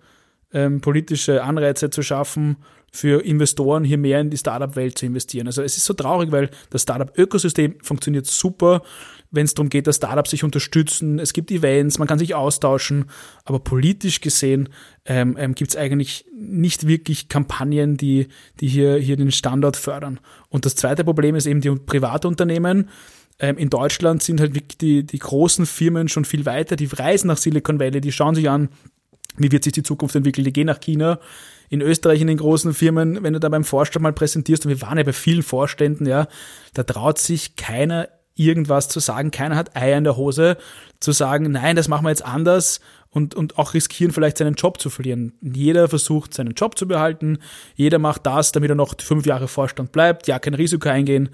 ähm, 0.51 0.81
politische 0.81 1.43
Anreize 1.43 1.89
zu 1.89 2.01
schaffen, 2.01 2.57
für 2.95 3.25
Investoren 3.25 3.83
hier 3.83 3.97
mehr 3.97 4.21
in 4.21 4.29
die 4.29 4.37
Startup-Welt 4.37 4.99
zu 4.99 5.07
investieren. 5.07 5.47
Also 5.47 5.63
es 5.63 5.77
ist 5.77 5.85
so 5.85 5.93
traurig, 5.93 6.31
weil 6.31 6.51
das 6.69 6.83
Startup-Ökosystem 6.83 7.77
funktioniert 7.81 8.27
super, 8.27 8.83
wenn 9.33 9.45
es 9.45 9.53
darum 9.55 9.69
geht, 9.69 9.87
dass 9.87 9.97
Startups 9.97 10.29
sich 10.29 10.43
unterstützen. 10.43 11.19
Es 11.19 11.33
gibt 11.33 11.51
Events, 11.51 11.97
man 11.97 12.07
kann 12.07 12.19
sich 12.19 12.35
austauschen, 12.35 13.05
aber 13.43 13.59
politisch 13.59 14.21
gesehen 14.21 14.69
ähm, 15.05 15.35
ähm, 15.37 15.55
gibt 15.55 15.71
es 15.71 15.75
eigentlich 15.75 16.25
nicht 16.33 16.87
wirklich 16.87 17.27
Kampagnen, 17.27 17.97
die, 17.97 18.27
die 18.59 18.67
hier, 18.67 18.95
hier 18.95 19.17
den 19.17 19.31
Standort 19.31 19.75
fördern. 19.75 20.19
Und 20.49 20.65
das 20.65 20.75
zweite 20.75 21.03
Problem 21.03 21.35
ist 21.35 21.47
eben 21.47 21.61
die 21.61 21.71
Privatunternehmen. 21.71 22.89
Ähm, 23.39 23.57
in 23.57 23.69
Deutschland 23.69 24.21
sind 24.21 24.39
halt 24.39 24.53
wirklich 24.53 24.77
die, 24.77 25.03
die 25.03 25.19
großen 25.19 25.65
Firmen 25.65 26.07
schon 26.07 26.25
viel 26.25 26.45
weiter, 26.45 26.75
die 26.75 26.85
reisen 26.85 27.27
nach 27.27 27.37
Silicon 27.37 27.79
Valley, 27.79 28.01
die 28.01 28.11
schauen 28.11 28.35
sich 28.35 28.49
an, 28.49 28.69
wie 29.35 29.51
wird 29.51 29.63
sich 29.63 29.73
die 29.73 29.83
Zukunft 29.83 30.15
entwickeln, 30.15 30.45
die 30.45 30.53
gehen 30.53 30.67
nach 30.67 30.79
China, 30.79 31.19
in 31.69 31.81
Österreich 31.81 32.21
in 32.21 32.27
den 32.27 32.37
großen 32.37 32.73
Firmen, 32.73 33.23
wenn 33.23 33.33
du 33.33 33.39
da 33.39 33.49
beim 33.49 33.63
Vorstand 33.63 34.03
mal 34.03 34.13
präsentierst, 34.13 34.65
und 34.65 34.69
wir 34.69 34.81
waren 34.81 34.99
ja 34.99 35.03
bei 35.03 35.13
vielen 35.13 35.41
Vorständen, 35.41 36.05
ja, 36.05 36.27
da 36.75 36.83
traut 36.83 37.17
sich 37.17 37.55
keiner 37.55 38.09
irgendwas 38.35 38.89
zu 38.89 38.99
sagen, 38.99 39.31
keiner 39.31 39.55
hat 39.55 39.75
Eier 39.75 39.97
in 39.97 40.03
der 40.03 40.17
Hose 40.17 40.57
zu 40.99 41.11
sagen, 41.11 41.51
nein, 41.51 41.75
das 41.75 41.87
machen 41.87 42.05
wir 42.05 42.09
jetzt 42.09 42.25
anders 42.25 42.79
und, 43.09 43.35
und 43.35 43.57
auch 43.57 43.73
riskieren 43.73 44.11
vielleicht 44.11 44.37
seinen 44.37 44.55
Job 44.55 44.79
zu 44.79 44.89
verlieren. 44.89 45.33
Jeder 45.41 45.87
versucht 45.87 46.33
seinen 46.33 46.53
Job 46.53 46.77
zu 46.77 46.87
behalten, 46.87 47.37
jeder 47.75 47.99
macht 47.99 48.25
das, 48.25 48.51
damit 48.51 48.69
er 48.69 48.75
noch 48.75 48.95
fünf 48.99 49.25
Jahre 49.25 49.47
Vorstand 49.47 49.91
bleibt, 49.91 50.27
ja, 50.27 50.39
kein 50.39 50.55
Risiko 50.55 50.89
eingehen. 50.89 51.29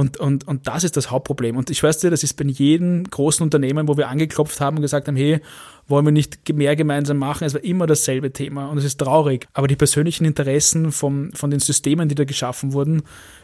Und, 0.00 0.16
und, 0.16 0.48
und 0.48 0.66
das 0.66 0.82
ist 0.82 0.96
das 0.96 1.10
Hauptproblem. 1.10 1.58
Und 1.58 1.68
ich 1.68 1.82
weiß 1.82 1.98
dir, 1.98 2.08
das 2.08 2.22
ist 2.22 2.32
bei 2.32 2.44
jedem 2.44 3.04
großen 3.04 3.44
Unternehmen, 3.44 3.86
wo 3.86 3.98
wir 3.98 4.08
angeklopft 4.08 4.58
haben 4.58 4.76
und 4.76 4.82
gesagt 4.82 5.08
haben, 5.08 5.16
hey, 5.16 5.40
wollen 5.88 6.06
wir 6.06 6.10
nicht 6.10 6.48
mehr 6.54 6.74
gemeinsam 6.74 7.18
machen? 7.18 7.44
Es 7.44 7.52
war 7.52 7.62
immer 7.62 7.86
dasselbe 7.86 8.32
Thema 8.32 8.68
und 8.70 8.78
es 8.78 8.84
ist 8.84 8.98
traurig. 8.98 9.46
Aber 9.52 9.68
die 9.68 9.76
persönlichen 9.76 10.24
Interessen 10.24 10.90
vom, 10.90 11.34
von 11.34 11.50
den 11.50 11.60
Systemen, 11.60 12.08
die 12.08 12.14
da 12.14 12.24
geschaffen 12.24 12.72
wurden, 12.72 13.02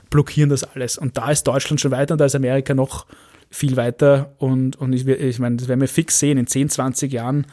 blockieren 0.09 0.49
das 0.49 0.65
alles. 0.65 0.97
Und 0.97 1.19
da 1.19 1.31
ist 1.31 1.47
Deutschland 1.47 1.79
schon 1.79 1.91
weiter 1.91 2.15
und 2.15 2.23
da 2.23 2.25
ist 2.25 2.35
Amerika 2.35 2.73
noch 2.73 3.05
viel 3.51 3.77
weiter. 3.77 4.33
Und, 4.39 4.77
und 4.77 4.95
ich, 4.95 5.07
ich 5.07 5.39
meine, 5.39 5.57
das 5.57 5.69
werden 5.69 5.83
wir 5.83 5.89
fix 5.89 6.19
sehen. 6.19 6.39
In 6.39 6.47
10, 6.47 6.71
20 6.71 7.13
Jahren 7.13 7.47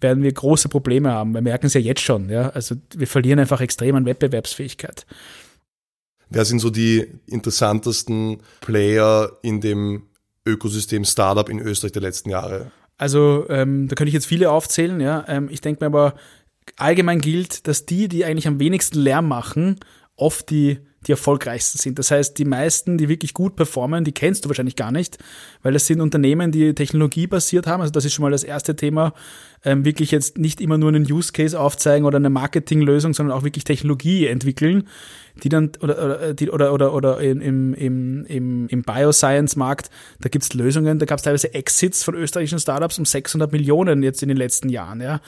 werden 0.00 0.24
wir 0.24 0.32
große 0.32 0.68
Probleme 0.68 1.12
haben. 1.12 1.34
Wir 1.34 1.40
merken 1.40 1.66
es 1.66 1.74
ja 1.74 1.80
jetzt 1.80 2.00
schon. 2.00 2.28
Ja? 2.30 2.48
Also 2.48 2.74
wir 2.96 3.06
verlieren 3.06 3.38
einfach 3.38 3.60
extrem 3.60 3.94
an 3.94 4.06
Wettbewerbsfähigkeit. 4.06 5.06
Wer 6.34 6.44
sind 6.44 6.58
so 6.58 6.68
die 6.68 7.06
interessantesten 7.26 8.38
Player 8.60 9.38
in 9.42 9.60
dem 9.60 10.08
Ökosystem 10.44 11.04
Startup 11.04 11.48
in 11.48 11.60
Österreich 11.60 11.92
der 11.92 12.02
letzten 12.02 12.30
Jahre? 12.30 12.72
Also 12.98 13.46
ähm, 13.48 13.86
da 13.86 13.94
könnte 13.94 14.08
ich 14.08 14.14
jetzt 14.14 14.26
viele 14.26 14.50
aufzählen. 14.50 15.00
Ja? 15.00 15.24
Ähm, 15.28 15.48
ich 15.48 15.60
denke 15.60 15.82
mir 15.82 15.86
aber, 15.86 16.14
allgemein 16.76 17.20
gilt, 17.20 17.68
dass 17.68 17.86
die, 17.86 18.08
die 18.08 18.24
eigentlich 18.24 18.48
am 18.48 18.58
wenigsten 18.58 18.98
Lärm 18.98 19.28
machen, 19.28 19.78
oft 20.16 20.50
die 20.50 20.80
die 21.06 21.12
erfolgreichsten 21.12 21.78
sind. 21.78 21.98
Das 21.98 22.10
heißt, 22.10 22.38
die 22.38 22.44
meisten, 22.44 22.98
die 22.98 23.08
wirklich 23.08 23.34
gut 23.34 23.56
performen, 23.56 24.04
die 24.04 24.12
kennst 24.12 24.44
du 24.44 24.48
wahrscheinlich 24.48 24.76
gar 24.76 24.92
nicht, 24.92 25.18
weil 25.62 25.72
das 25.72 25.86
sind 25.86 26.00
Unternehmen, 26.00 26.52
die 26.52 26.74
technologiebasiert 26.74 27.66
haben. 27.66 27.80
Also 27.80 27.92
das 27.92 28.04
ist 28.04 28.14
schon 28.14 28.22
mal 28.22 28.30
das 28.30 28.44
erste 28.44 28.76
Thema. 28.76 29.14
Ähm, 29.64 29.84
wirklich 29.84 30.10
jetzt 30.10 30.36
nicht 30.38 30.60
immer 30.60 30.76
nur 30.76 30.90
einen 30.90 31.10
Use 31.10 31.32
Case 31.32 31.58
aufzeigen 31.58 32.06
oder 32.06 32.16
eine 32.16 32.30
Marketinglösung, 32.30 33.14
sondern 33.14 33.36
auch 33.36 33.44
wirklich 33.44 33.64
Technologie 33.64 34.26
entwickeln, 34.26 34.88
die 35.42 35.48
dann 35.48 35.72
oder 35.80 36.04
oder 36.04 36.34
die, 36.34 36.50
oder, 36.50 36.72
oder, 36.72 36.92
oder 36.92 37.20
im, 37.20 37.40
im, 37.74 38.24
im, 38.26 38.68
im 38.68 38.82
Bioscience-Markt, 38.82 39.90
da 40.20 40.28
gibt's 40.28 40.52
Lösungen, 40.52 40.98
da 40.98 41.06
gab's 41.06 41.22
teilweise 41.22 41.54
Exits 41.54 42.04
von 42.04 42.14
österreichischen 42.14 42.58
Startups 42.58 42.98
um 42.98 43.06
600 43.06 43.52
Millionen 43.52 44.02
jetzt 44.02 44.22
in 44.22 44.28
den 44.28 44.36
letzten 44.36 44.68
Jahren. 44.68 45.00
Ja. 45.00 45.20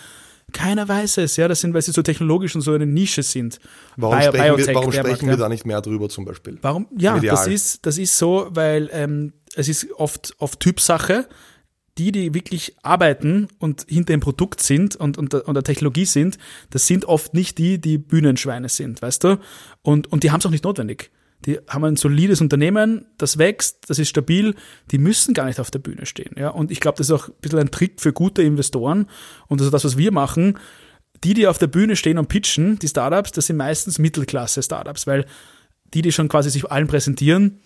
Keiner 0.53 0.89
weiß 0.89 1.19
es, 1.19 1.37
ja, 1.37 1.49
das 1.49 1.61
sind, 1.61 1.75
weil 1.75 1.83
sie 1.83 1.93
so 1.93 2.03
technologisch 2.03 2.55
und 2.55 2.61
so 2.61 2.73
eine 2.73 2.87
Nische 2.87 3.23
sind. 3.23 3.59
Warum 3.97 4.19
Bio, 4.19 4.29
sprechen, 4.29 4.45
Biotech, 4.45 4.67
wir, 4.69 4.75
warum 4.75 4.93
sprechen 4.93 5.09
Markt, 5.09 5.27
wir 5.27 5.37
da 5.37 5.49
nicht 5.49 5.67
mehr 5.67 5.81
drüber 5.81 6.09
zum 6.09 6.25
Beispiel? 6.25 6.59
Warum? 6.63 6.87
Ja, 6.97 7.19
das 7.19 7.47
ist, 7.47 7.85
das 7.85 7.99
ist 7.99 8.17
so, 8.17 8.49
weil 8.51 8.89
ähm, 8.93 9.33
es 9.55 9.69
ist 9.69 9.91
oft, 9.93 10.35
oft 10.39 10.61
Typsache. 10.61 11.29
Die, 11.99 12.13
die 12.13 12.35
wirklich 12.35 12.77
arbeiten 12.83 13.49
und 13.59 13.87
hinter 13.89 14.13
dem 14.13 14.21
Produkt 14.21 14.61
sind 14.61 14.97
und, 14.97 15.17
und, 15.17 15.33
und 15.33 15.55
der 15.55 15.65
Technologie 15.65 16.05
sind, 16.05 16.37
das 16.69 16.87
sind 16.87 17.07
oft 17.07 17.33
nicht 17.33 17.57
die, 17.57 17.81
die 17.81 17.97
Bühnenschweine 17.97 18.69
sind, 18.69 19.01
weißt 19.01 19.25
du? 19.25 19.39
Und, 19.81 20.13
und 20.13 20.23
die 20.23 20.31
haben 20.31 20.41
es 20.41 20.45
auch 20.45 20.51
nicht 20.51 20.65
notwendig. 20.65 21.11
Die 21.45 21.59
haben 21.69 21.85
ein 21.85 21.97
solides 21.97 22.41
Unternehmen, 22.41 23.07
das 23.19 23.39
wächst, 23.39 23.89
das 23.89 23.99
ist 23.99 24.09
stabil, 24.09 24.55
die 24.91 24.99
müssen 24.99 25.35
gar 25.35 25.45
nicht 25.45 25.61
auf 25.61 25.71
der 25.71 25.79
Bühne 25.79 26.07
stehen. 26.07 26.35
Ja? 26.37 26.49
Und 26.49 26.71
ich 26.71 26.81
glaube, 26.81 26.99
das 26.99 27.09
ist 27.09 27.13
auch 27.13 27.29
ein 27.29 27.35
bisschen 27.41 27.59
ein 27.59 27.71
Trick 27.71 28.01
für 28.01 28.13
gute 28.13 28.43
Investoren. 28.43 29.09
Und 29.47 29.61
also 29.61 29.71
das, 29.71 29.85
was 29.85 29.97
wir 29.97 30.13
machen, 30.13 30.59
die, 31.25 31.35
die 31.35 31.47
auf 31.47 31.59
der 31.59 31.67
Bühne 31.67 31.97
stehen 31.97 32.19
und 32.19 32.29
pitchen, 32.29 32.79
die 32.79 32.89
Startups, 32.89 33.33
das 33.33 33.47
sind 33.47 33.57
meistens 33.57 33.99
Mittelklasse-Startups, 33.99 35.07
weil 35.07 35.27
die, 35.95 36.03
die 36.03 36.13
schon 36.13 36.29
quasi 36.29 36.51
sich 36.51 36.71
allen 36.71 36.89
präsentieren, 36.89 37.61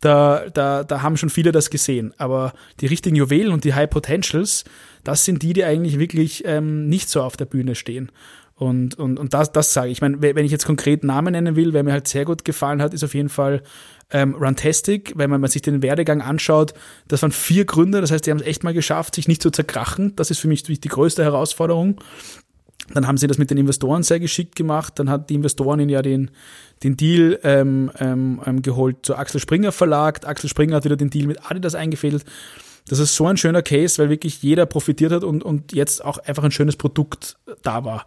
da, 0.00 0.48
da, 0.50 0.84
da 0.84 1.02
haben 1.02 1.16
schon 1.16 1.30
viele 1.30 1.52
das 1.52 1.70
gesehen. 1.70 2.12
Aber 2.18 2.52
die 2.80 2.86
richtigen 2.86 3.16
Juwelen 3.16 3.52
und 3.52 3.64
die 3.64 3.74
High 3.74 3.88
Potentials, 3.88 4.64
das 5.02 5.24
sind 5.24 5.42
die, 5.42 5.52
die 5.52 5.64
eigentlich 5.64 5.98
wirklich 5.98 6.42
ähm, 6.44 6.88
nicht 6.88 7.08
so 7.08 7.22
auf 7.22 7.36
der 7.36 7.46
Bühne 7.46 7.74
stehen. 7.74 8.10
Und, 8.56 8.96
und, 8.98 9.18
und 9.18 9.34
das, 9.34 9.50
das 9.50 9.72
sage 9.72 9.88
ich. 9.88 9.94
Ich 9.94 10.00
meine, 10.00 10.22
wenn 10.22 10.44
ich 10.44 10.52
jetzt 10.52 10.64
konkret 10.64 11.02
Namen 11.02 11.32
nennen 11.32 11.56
will, 11.56 11.72
wer 11.72 11.82
mir 11.82 11.92
halt 11.92 12.06
sehr 12.06 12.24
gut 12.24 12.44
gefallen 12.44 12.80
hat, 12.80 12.94
ist 12.94 13.02
auf 13.02 13.14
jeden 13.14 13.28
Fall 13.28 13.62
ähm, 14.10 14.34
Runtastic, 14.34 15.12
wenn 15.16 15.28
man, 15.28 15.40
man 15.40 15.50
sich 15.50 15.62
den 15.62 15.82
Werdegang 15.82 16.20
anschaut, 16.20 16.72
das 17.08 17.22
waren 17.22 17.32
vier 17.32 17.64
Gründer, 17.64 18.00
das 18.00 18.12
heißt, 18.12 18.26
die 18.26 18.30
haben 18.30 18.38
es 18.38 18.46
echt 18.46 18.62
mal 18.62 18.74
geschafft, 18.74 19.16
sich 19.16 19.26
nicht 19.26 19.42
zu 19.42 19.50
zerkrachen. 19.50 20.14
Das 20.14 20.30
ist 20.30 20.38
für 20.38 20.46
mich 20.46 20.62
die 20.62 20.78
größte 20.80 21.24
Herausforderung. 21.24 22.00
Dann 22.92 23.06
haben 23.08 23.16
sie 23.16 23.26
das 23.26 23.38
mit 23.38 23.50
den 23.50 23.58
Investoren 23.58 24.02
sehr 24.02 24.20
geschickt 24.20 24.54
gemacht. 24.56 24.98
Dann 24.98 25.08
hat 25.10 25.30
die 25.30 25.34
Investoren 25.34 25.80
ihnen 25.80 25.88
ja 25.88 26.02
den, 26.02 26.30
den 26.82 26.96
Deal 26.96 27.40
ähm, 27.42 27.90
ähm, 27.98 28.40
ähm 28.44 28.62
geholt 28.62 28.98
zur 29.02 29.18
Axel 29.18 29.40
Springer 29.40 29.72
Verlag. 29.72 30.26
Axel 30.28 30.50
Springer 30.50 30.76
hat 30.76 30.84
wieder 30.84 30.96
den 30.96 31.10
Deal 31.10 31.26
mit 31.26 31.50
Adidas 31.50 31.74
eingefädelt. 31.74 32.24
Das 32.86 32.98
ist 32.98 33.16
so 33.16 33.26
ein 33.26 33.38
schöner 33.38 33.62
Case, 33.62 34.00
weil 34.00 34.10
wirklich 34.10 34.42
jeder 34.42 34.66
profitiert 34.66 35.12
hat 35.12 35.24
und, 35.24 35.42
und 35.42 35.72
jetzt 35.72 36.04
auch 36.04 36.18
einfach 36.18 36.44
ein 36.44 36.50
schönes 36.50 36.76
Produkt 36.76 37.36
da 37.62 37.84
war 37.84 38.04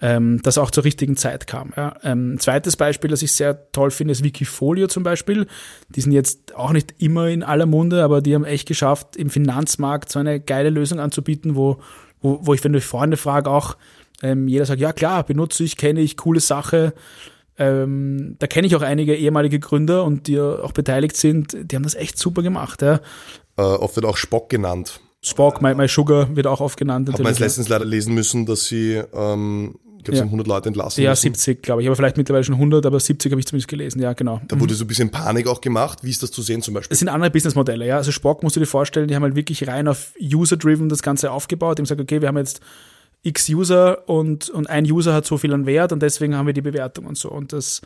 ähm, 0.00 0.40
das 0.42 0.58
auch 0.58 0.70
zur 0.70 0.84
richtigen 0.84 1.16
Zeit 1.16 1.46
kam. 1.46 1.72
Ja. 1.76 1.94
Ähm, 2.02 2.38
zweites 2.38 2.76
Beispiel, 2.76 3.10
das 3.10 3.22
ich 3.22 3.32
sehr 3.32 3.70
toll 3.72 3.90
finde, 3.90 4.12
ist 4.12 4.22
Wikifolio 4.22 4.86
zum 4.86 5.02
Beispiel. 5.02 5.46
Die 5.88 6.00
sind 6.00 6.12
jetzt 6.12 6.54
auch 6.54 6.72
nicht 6.72 6.94
immer 6.98 7.28
in 7.28 7.42
aller 7.42 7.66
Munde, 7.66 8.02
aber 8.02 8.20
die 8.20 8.34
haben 8.34 8.44
echt 8.44 8.68
geschafft, 8.68 9.16
im 9.16 9.30
Finanzmarkt 9.30 10.10
so 10.10 10.18
eine 10.18 10.40
geile 10.40 10.70
Lösung 10.70 11.00
anzubieten, 11.00 11.56
wo, 11.56 11.78
wo, 12.20 12.38
wo 12.42 12.54
ich, 12.54 12.62
wenn 12.62 12.74
ich 12.74 12.84
Freunde 12.84 13.16
frage, 13.16 13.50
auch 13.50 13.76
ähm, 14.22 14.48
jeder 14.48 14.66
sagt, 14.66 14.80
ja 14.80 14.92
klar, 14.92 15.24
benutze 15.24 15.64
ich, 15.64 15.76
kenne 15.76 16.00
ich, 16.00 16.16
coole 16.16 16.40
Sache. 16.40 16.92
Ähm, 17.56 18.36
da 18.38 18.46
kenne 18.46 18.68
ich 18.68 18.76
auch 18.76 18.82
einige 18.82 19.16
ehemalige 19.16 19.58
Gründer 19.58 20.04
und 20.04 20.28
die 20.28 20.40
auch 20.40 20.72
beteiligt 20.72 21.16
sind, 21.16 21.56
die 21.60 21.74
haben 21.74 21.82
das 21.82 21.96
echt 21.96 22.18
super 22.18 22.42
gemacht. 22.42 22.82
Ja. 22.82 23.00
Äh, 23.56 23.62
oft 23.62 23.96
wird 23.96 24.06
auch 24.06 24.16
Spock 24.16 24.48
genannt. 24.48 25.00
Spock, 25.20 25.60
My, 25.60 25.74
My 25.74 25.88
Sugar 25.88 26.36
wird 26.36 26.46
auch 26.46 26.60
oft 26.60 26.78
genannt. 26.78 27.08
Hat 27.12 27.18
man 27.18 27.28
jetzt 27.32 27.40
letztens 27.40 27.68
leider 27.68 27.84
lesen 27.84 28.14
müssen, 28.14 28.46
dass 28.46 28.66
sie 28.66 29.02
ähm, 29.12 29.74
glaube, 30.08 30.16
sie 30.16 30.22
haben 30.22 30.28
100 30.28 30.46
Leute 30.46 30.68
entlassen. 30.68 31.02
Ja, 31.02 31.10
müssen. 31.10 31.34
70, 31.34 31.62
glaube 31.62 31.82
ich, 31.82 31.88
aber 31.88 31.96
vielleicht 31.96 32.16
mittlerweile 32.16 32.44
schon 32.44 32.56
100, 32.56 32.84
aber 32.86 33.00
70 33.00 33.32
habe 33.32 33.40
ich 33.40 33.46
zumindest 33.46 33.68
gelesen, 33.68 34.00
ja, 34.00 34.12
genau. 34.12 34.40
Da 34.48 34.58
wurde 34.58 34.74
mhm. 34.74 34.78
so 34.78 34.84
ein 34.84 34.88
bisschen 34.88 35.10
Panik 35.10 35.46
auch 35.46 35.60
gemacht. 35.60 36.00
Wie 36.02 36.10
ist 36.10 36.22
das 36.22 36.30
zu 36.30 36.42
sehen 36.42 36.62
zum 36.62 36.74
Beispiel? 36.74 36.92
Es 36.92 36.98
sind 36.98 37.08
andere 37.08 37.30
Businessmodelle, 37.30 37.86
ja. 37.86 37.96
Also 37.96 38.12
Spock 38.12 38.42
musst 38.42 38.56
du 38.56 38.60
dir 38.60 38.66
vorstellen, 38.66 39.08
die 39.08 39.14
haben 39.14 39.22
halt 39.22 39.36
wirklich 39.36 39.66
rein 39.68 39.88
auf 39.88 40.12
User-Driven 40.20 40.88
das 40.88 41.02
Ganze 41.02 41.30
aufgebaut. 41.30 41.78
Die 41.78 41.80
haben 41.80 41.84
gesagt, 41.84 42.00
okay, 42.00 42.20
wir 42.20 42.28
haben 42.28 42.38
jetzt 42.38 42.60
x 43.22 43.48
User 43.48 44.08
und, 44.08 44.48
und 44.50 44.70
ein 44.70 44.84
User 44.84 45.12
hat 45.14 45.26
so 45.26 45.38
viel 45.38 45.52
an 45.52 45.66
Wert 45.66 45.92
und 45.92 46.02
deswegen 46.02 46.36
haben 46.36 46.46
wir 46.46 46.54
die 46.54 46.62
Bewertung 46.62 47.06
und 47.06 47.18
so. 47.18 47.30
Und 47.30 47.52
das, 47.52 47.80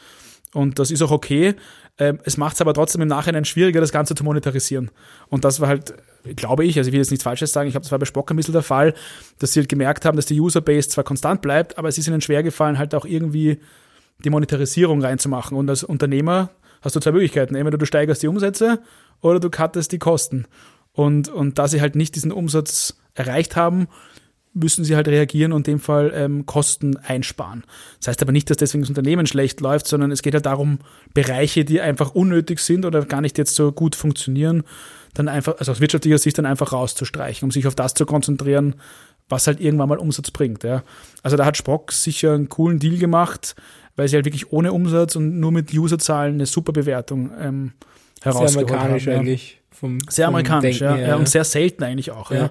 und 0.54 0.78
das 0.78 0.90
ist 0.90 1.02
auch 1.02 1.10
okay. 1.10 1.54
Ähm, 2.02 2.18
es 2.24 2.36
macht 2.36 2.54
es 2.56 2.60
aber 2.60 2.74
trotzdem 2.74 3.00
im 3.00 3.06
Nachhinein 3.06 3.44
schwieriger, 3.44 3.80
das 3.80 3.92
Ganze 3.92 4.16
zu 4.16 4.24
monetarisieren. 4.24 4.90
Und 5.28 5.44
das 5.44 5.60
war 5.60 5.68
halt, 5.68 5.94
glaube 6.34 6.64
ich, 6.64 6.76
also 6.76 6.88
ich 6.88 6.92
will 6.92 6.98
jetzt 6.98 7.12
nichts 7.12 7.22
Falsches 7.22 7.52
sagen, 7.52 7.68
ich 7.68 7.74
glaube, 7.74 7.84
das 7.84 7.92
war 7.92 7.98
bei 8.00 8.06
Spock 8.06 8.28
ein 8.28 8.36
bisschen 8.36 8.54
der 8.54 8.64
Fall, 8.64 8.92
dass 9.38 9.52
sie 9.52 9.60
halt 9.60 9.68
gemerkt 9.68 10.04
haben, 10.04 10.16
dass 10.16 10.26
die 10.26 10.40
Userbase 10.40 10.88
zwar 10.88 11.04
konstant 11.04 11.42
bleibt, 11.42 11.78
aber 11.78 11.88
es 11.88 11.98
ist 11.98 12.08
ihnen 12.08 12.20
schwer 12.20 12.42
gefallen, 12.42 12.76
halt 12.76 12.92
auch 12.96 13.04
irgendwie 13.04 13.60
die 14.24 14.30
Monetarisierung 14.30 15.00
reinzumachen. 15.00 15.56
Und 15.56 15.70
als 15.70 15.84
Unternehmer 15.84 16.50
hast 16.80 16.96
du 16.96 17.00
zwei 17.00 17.12
Möglichkeiten. 17.12 17.54
Entweder 17.54 17.78
du 17.78 17.86
steigerst 17.86 18.20
die 18.24 18.28
Umsätze 18.28 18.82
oder 19.20 19.38
du 19.38 19.48
cuttest 19.48 19.92
die 19.92 20.00
Kosten. 20.00 20.46
Und, 20.90 21.28
und 21.28 21.60
da 21.60 21.68
sie 21.68 21.80
halt 21.80 21.94
nicht 21.94 22.16
diesen 22.16 22.32
Umsatz 22.32 22.96
erreicht 23.14 23.54
haben, 23.54 23.86
müssen 24.54 24.84
sie 24.84 24.96
halt 24.96 25.08
reagieren 25.08 25.52
und 25.52 25.66
in 25.66 25.74
dem 25.74 25.80
Fall 25.80 26.12
ähm, 26.14 26.44
Kosten 26.46 26.96
einsparen. 26.98 27.64
Das 27.98 28.08
heißt 28.08 28.22
aber 28.22 28.32
nicht, 28.32 28.50
dass 28.50 28.58
deswegen 28.58 28.82
das 28.82 28.90
Unternehmen 28.90 29.26
schlecht 29.26 29.60
läuft, 29.60 29.86
sondern 29.86 30.10
es 30.10 30.22
geht 30.22 30.34
halt 30.34 30.46
darum, 30.46 30.78
Bereiche, 31.14 31.64
die 31.64 31.80
einfach 31.80 32.14
unnötig 32.14 32.60
sind 32.60 32.84
oder 32.84 33.04
gar 33.06 33.20
nicht 33.20 33.38
jetzt 33.38 33.54
so 33.54 33.72
gut 33.72 33.96
funktionieren, 33.96 34.64
dann 35.14 35.28
einfach, 35.28 35.58
also 35.58 35.72
aus 35.72 35.80
wirtschaftlicher 35.80 36.18
Sicht 36.18 36.38
dann 36.38 36.46
einfach 36.46 36.72
rauszustreichen, 36.72 37.46
um 37.46 37.50
sich 37.50 37.66
auf 37.66 37.74
das 37.74 37.94
zu 37.94 38.04
konzentrieren, 38.06 38.74
was 39.28 39.46
halt 39.46 39.60
irgendwann 39.60 39.88
mal 39.88 39.98
Umsatz 39.98 40.30
bringt. 40.30 40.64
Ja. 40.64 40.82
Also 41.22 41.36
da 41.36 41.46
hat 41.46 41.56
Spock 41.56 41.92
sicher 41.92 42.34
einen 42.34 42.48
coolen 42.48 42.78
Deal 42.78 42.98
gemacht, 42.98 43.54
weil 43.96 44.08
sie 44.08 44.16
halt 44.16 44.26
wirklich 44.26 44.52
ohne 44.52 44.72
Umsatz 44.72 45.16
und 45.16 45.40
nur 45.40 45.52
mit 45.52 45.72
Userzahlen 45.72 46.34
eine 46.34 46.46
super 46.46 46.72
Bewertung 46.72 47.30
ähm, 47.40 47.72
herausgeholt 48.20 48.68
sehr 48.68 48.78
amerikanisch 48.78 49.06
haben. 49.06 49.14
Eigentlich 49.14 49.60
vom, 49.70 49.98
sehr 50.08 50.28
amerikanisch, 50.28 50.78
Denken, 50.78 51.00
ja, 51.00 51.08
ja, 51.08 51.16
und 51.16 51.28
sehr 51.28 51.44
selten 51.44 51.82
eigentlich 51.82 52.10
auch. 52.10 52.30
Ja. 52.30 52.50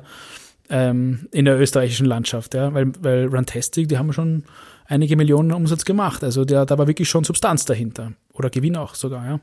Ähm, 0.72 1.28
in 1.32 1.46
der 1.46 1.60
österreichischen 1.60 2.06
Landschaft, 2.06 2.54
ja, 2.56 2.74
weil, 2.74 2.92
weil 3.02 3.26
Runtastic, 3.28 3.90
die 3.90 3.98
haben 3.98 4.14
schon 4.14 4.44
einige 4.86 5.16
Millionen 5.16 5.52
Umsatz 5.52 5.86
gemacht. 5.86 6.24
Also 6.24 6.46
der, 6.46 6.66
da 6.66 6.78
war 6.78 6.88
wirklich 6.88 7.10
schon 7.10 7.24
Substanz 7.24 7.66
dahinter. 7.66 8.14
Oder 8.34 8.50
Gewinn 8.50 8.76
auch 8.76 8.96
sogar, 8.96 9.26
ja. 9.26 9.40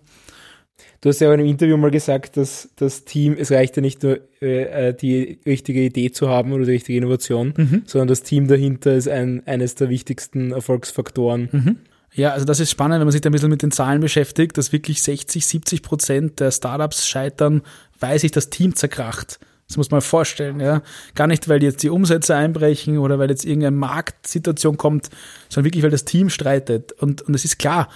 Du 1.00 1.08
hast 1.08 1.20
ja 1.20 1.28
auch 1.28 1.32
in 1.32 1.40
einem 1.40 1.48
Interview 1.48 1.76
mal 1.76 1.90
gesagt, 1.90 2.36
dass 2.36 2.70
das 2.76 3.04
Team, 3.04 3.36
es 3.38 3.50
reicht 3.50 3.76
ja 3.76 3.82
nicht 3.82 4.02
nur 4.02 4.20
äh, 4.40 4.94
die 4.94 5.40
richtige 5.44 5.80
Idee 5.80 6.10
zu 6.10 6.28
haben 6.28 6.52
oder 6.52 6.64
die 6.64 6.72
richtige 6.72 6.98
Innovation, 6.98 7.54
mhm. 7.56 7.82
sondern 7.86 8.08
das 8.08 8.22
Team 8.22 8.48
dahinter 8.48 8.94
ist 8.94 9.08
ein, 9.08 9.44
eines 9.46 9.74
der 9.74 9.88
wichtigsten 9.88 10.52
Erfolgsfaktoren. 10.52 11.48
Mhm. 11.50 11.76
Ja, 12.14 12.32
also 12.32 12.44
das 12.44 12.58
ist 12.58 12.70
spannend, 12.70 13.00
wenn 13.00 13.06
man 13.06 13.12
sich 13.12 13.20
da 13.20 13.28
ein 13.28 13.32
bisschen 13.32 13.50
mit 13.50 13.62
den 13.62 13.70
Zahlen 13.70 14.00
beschäftigt, 14.00 14.56
dass 14.56 14.72
wirklich 14.72 15.02
60, 15.02 15.46
70 15.46 15.82
Prozent 15.82 16.40
der 16.40 16.50
Startups 16.50 17.06
scheitern, 17.06 17.62
weil 18.00 18.18
sich 18.18 18.30
das 18.30 18.50
Team 18.50 18.74
zerkracht. 18.74 19.38
Das 19.68 19.76
muss 19.76 19.90
man 19.90 20.00
vorstellen, 20.00 20.60
ja. 20.60 20.82
Gar 21.14 21.26
nicht, 21.26 21.48
weil 21.48 21.62
jetzt 21.62 21.82
die 21.82 21.90
Umsätze 21.90 22.34
einbrechen 22.34 22.98
oder 22.98 23.18
weil 23.18 23.28
jetzt 23.28 23.44
irgendeine 23.44 23.76
Marktsituation 23.76 24.78
kommt, 24.78 25.10
sondern 25.50 25.66
wirklich, 25.66 25.84
weil 25.84 25.90
das 25.90 26.06
Team 26.06 26.30
streitet. 26.30 26.92
Und, 26.92 27.22
und 27.22 27.34
es 27.34 27.44
ist 27.44 27.58
klar, 27.58 27.88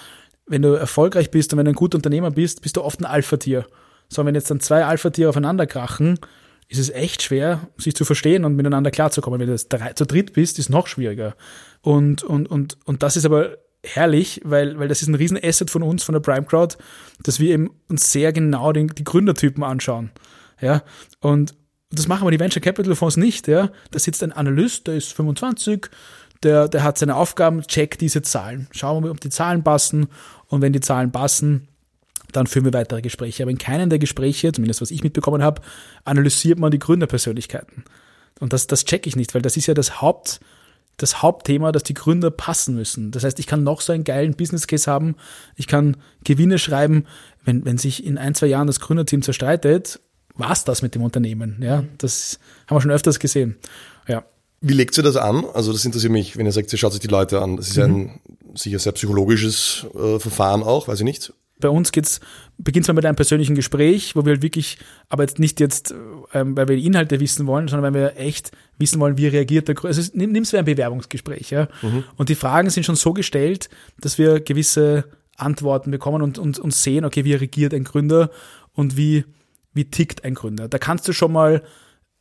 wenn 0.46 0.60
du 0.60 0.74
erfolgreich 0.74 1.30
bist 1.30 1.52
und 1.52 1.58
wenn 1.58 1.64
du 1.64 1.72
ein 1.72 1.76
guter 1.76 1.96
Unternehmer 1.96 2.30
bist, 2.30 2.60
bist 2.60 2.76
du 2.76 2.82
oft 2.82 3.00
ein 3.00 3.06
Alpha-Tier. 3.06 3.66
So, 4.08 4.24
wenn 4.26 4.34
jetzt 4.34 4.50
dann 4.50 4.60
zwei 4.60 4.84
Alpha-Tiere 4.84 5.30
aufeinander 5.30 5.66
krachen, 5.66 6.18
ist 6.68 6.78
es 6.78 6.90
echt 6.90 7.22
schwer, 7.22 7.68
sich 7.78 7.94
zu 7.94 8.04
verstehen 8.04 8.44
und 8.44 8.54
miteinander 8.54 8.90
klarzukommen. 8.90 9.40
Wenn 9.40 9.48
du 9.48 9.56
drei, 9.56 9.94
zu 9.94 10.04
dritt 10.04 10.34
bist, 10.34 10.58
ist 10.58 10.66
es 10.66 10.68
noch 10.68 10.86
schwieriger. 10.86 11.34
Und, 11.80 12.22
und, 12.22 12.50
und, 12.50 12.76
und 12.84 13.02
das 13.02 13.16
ist 13.16 13.24
aber 13.24 13.56
herrlich, 13.82 14.42
weil, 14.44 14.78
weil 14.78 14.88
das 14.88 15.00
ist 15.00 15.08
ein 15.08 15.14
riesen 15.14 15.38
Asset 15.42 15.70
von 15.70 15.82
uns, 15.82 16.04
von 16.04 16.12
der 16.12 16.20
Prime 16.20 16.44
Crowd, 16.44 16.76
dass 17.22 17.40
wir 17.40 17.50
eben 17.50 17.70
uns 17.88 18.12
sehr 18.12 18.32
genau 18.32 18.72
den, 18.72 18.88
die 18.88 19.04
Gründertypen 19.04 19.64
anschauen. 19.64 20.10
Ja, 20.60 20.82
und, 21.20 21.54
das 21.92 22.08
machen 22.08 22.22
aber 22.22 22.30
die 22.30 22.40
Venture 22.40 22.62
Capital 22.62 22.94
Fonds 22.94 23.16
nicht. 23.16 23.48
Ja? 23.48 23.70
Da 23.90 23.98
sitzt 23.98 24.22
ein 24.22 24.32
Analyst, 24.32 24.86
der 24.86 24.94
ist 24.94 25.12
25, 25.12 25.88
der, 26.42 26.68
der 26.68 26.82
hat 26.82 26.98
seine 26.98 27.16
Aufgaben, 27.16 27.62
checkt 27.62 28.00
diese 28.00 28.22
Zahlen. 28.22 28.66
Schauen 28.72 29.04
wir, 29.04 29.10
ob 29.10 29.20
die 29.20 29.30
Zahlen 29.30 29.62
passen. 29.62 30.08
Und 30.48 30.62
wenn 30.62 30.72
die 30.72 30.80
Zahlen 30.80 31.12
passen, 31.12 31.68
dann 32.32 32.46
führen 32.46 32.64
wir 32.64 32.72
weitere 32.72 33.02
Gespräche. 33.02 33.42
Aber 33.42 33.50
in 33.50 33.58
keinem 33.58 33.90
der 33.90 33.98
Gespräche, 33.98 34.52
zumindest 34.52 34.80
was 34.80 34.90
ich 34.90 35.04
mitbekommen 35.04 35.42
habe, 35.42 35.62
analysiert 36.04 36.58
man 36.58 36.70
die 36.70 36.78
Gründerpersönlichkeiten. 36.78 37.84
Und 38.40 38.52
das, 38.52 38.66
das 38.66 38.84
checke 38.84 39.08
ich 39.08 39.16
nicht, 39.16 39.34
weil 39.34 39.42
das 39.42 39.56
ist 39.56 39.66
ja 39.66 39.74
das 39.74 40.00
Haupt, 40.00 40.40
das 40.96 41.22
Hauptthema, 41.22 41.72
dass 41.72 41.84
die 41.84 41.94
Gründer 41.94 42.30
passen 42.30 42.74
müssen. 42.74 43.10
Das 43.12 43.24
heißt, 43.24 43.38
ich 43.38 43.46
kann 43.46 43.62
noch 43.62 43.80
so 43.80 43.92
einen 43.92 44.04
geilen 44.04 44.34
Business 44.34 44.66
Case 44.66 44.90
haben, 44.90 45.16
ich 45.56 45.66
kann 45.66 45.96
Gewinne 46.24 46.58
schreiben, 46.58 47.06
wenn, 47.44 47.64
wenn 47.64 47.78
sich 47.78 48.04
in 48.04 48.18
ein, 48.18 48.34
zwei 48.34 48.46
Jahren 48.46 48.66
das 48.66 48.80
Gründerteam 48.80 49.22
zerstreitet, 49.22 50.00
war's 50.34 50.64
das 50.64 50.82
mit 50.82 50.94
dem 50.94 51.02
Unternehmen. 51.02 51.58
Ja, 51.62 51.84
das 51.98 52.38
haben 52.66 52.76
wir 52.76 52.80
schon 52.80 52.90
öfters 52.90 53.18
gesehen. 53.18 53.56
Ja. 54.08 54.24
Wie 54.60 54.74
legt 54.74 54.94
sie 54.94 55.02
das 55.02 55.16
an? 55.16 55.44
Also 55.54 55.72
das 55.72 55.84
interessiert 55.84 56.12
mich, 56.12 56.36
wenn 56.36 56.46
ihr 56.46 56.52
sagt, 56.52 56.70
sie 56.70 56.78
schaut 56.78 56.92
sich 56.92 57.00
die 57.00 57.08
Leute 57.08 57.40
an. 57.42 57.56
Das 57.56 57.68
ist 57.68 57.76
mhm. 57.76 57.82
ein 57.82 58.20
sicher 58.54 58.78
sehr 58.78 58.92
psychologisches 58.92 59.86
äh, 59.94 60.18
Verfahren 60.18 60.62
auch, 60.62 60.88
weiß 60.88 61.00
ich 61.00 61.04
nicht. 61.04 61.32
Bei 61.58 61.68
uns 61.68 61.92
geht's, 61.92 62.20
beginnt 62.58 62.86
zwar 62.86 62.94
mit 62.94 63.06
einem 63.06 63.16
persönlichen 63.16 63.54
Gespräch, 63.54 64.16
wo 64.16 64.24
wir 64.24 64.32
halt 64.32 64.42
wirklich, 64.42 64.78
aber 65.08 65.22
jetzt 65.22 65.38
nicht 65.38 65.60
jetzt, 65.60 65.94
ähm, 66.32 66.56
weil 66.56 66.68
wir 66.68 66.76
die 66.76 66.86
Inhalte 66.86 67.20
wissen 67.20 67.46
wollen, 67.46 67.68
sondern 67.68 67.94
weil 67.94 68.00
wir 68.00 68.16
echt 68.16 68.50
wissen 68.78 69.00
wollen, 69.00 69.16
wie 69.16 69.28
reagiert 69.28 69.68
der 69.68 69.84
Also 69.84 70.02
nimm 70.14 70.34
es 70.42 70.52
wie 70.52 70.58
ein 70.58 70.64
Bewerbungsgespräch, 70.64 71.50
ja. 71.50 71.68
Mhm. 71.82 72.04
Und 72.16 72.28
die 72.28 72.34
Fragen 72.34 72.70
sind 72.70 72.84
schon 72.84 72.96
so 72.96 73.12
gestellt, 73.12 73.68
dass 74.00 74.18
wir 74.18 74.40
gewisse 74.40 75.04
Antworten 75.36 75.90
bekommen 75.90 76.22
und, 76.22 76.38
und, 76.38 76.58
und 76.58 76.74
sehen, 76.74 77.04
okay, 77.04 77.24
wie 77.24 77.34
reagiert 77.34 77.74
ein 77.74 77.84
Gründer 77.84 78.30
und 78.74 78.96
wie 78.96 79.24
wie 79.74 79.90
tickt 79.90 80.24
ein 80.24 80.34
Gründer. 80.34 80.68
Da 80.68 80.78
kannst 80.78 81.06
du 81.08 81.12
schon 81.12 81.32
mal 81.32 81.62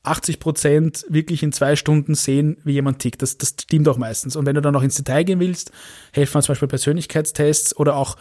80 0.03 0.39
Prozent 0.39 1.05
wirklich 1.09 1.43
in 1.43 1.51
zwei 1.51 1.75
Stunden 1.75 2.15
sehen, 2.15 2.57
wie 2.63 2.73
jemand 2.73 2.99
tickt. 2.99 3.21
Das, 3.21 3.37
das 3.37 3.55
stimmt 3.61 3.87
auch 3.87 3.97
meistens. 3.97 4.35
Und 4.35 4.45
wenn 4.45 4.55
du 4.55 4.61
dann 4.61 4.73
noch 4.73 4.83
ins 4.83 4.95
Detail 4.95 5.23
gehen 5.23 5.39
willst, 5.39 5.71
helfen 6.11 6.41
zum 6.41 6.53
Beispiel 6.53 6.67
Persönlichkeitstests 6.67 7.75
oder 7.77 7.95
auch 7.95 8.17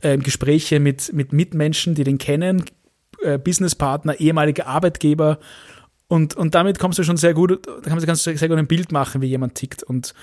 äh, 0.00 0.18
Gespräche 0.18 0.80
mit, 0.80 1.12
mit 1.12 1.32
Mitmenschen, 1.32 1.94
die 1.94 2.04
den 2.04 2.18
kennen, 2.18 2.64
äh, 3.22 3.38
Businesspartner, 3.38 4.18
ehemalige 4.18 4.66
Arbeitgeber. 4.66 5.38
Und, 6.08 6.34
und 6.34 6.54
damit 6.56 6.80
kommst 6.80 6.98
du 6.98 7.04
schon 7.04 7.16
sehr 7.16 7.34
gut, 7.34 7.66
da 7.66 7.88
kannst 7.88 8.26
du 8.26 8.36
sehr 8.36 8.48
gut 8.48 8.58
ein 8.58 8.66
Bild 8.66 8.90
machen, 8.90 9.22
wie 9.22 9.28
jemand 9.28 9.54
tickt. 9.54 9.84
Und 9.84 10.14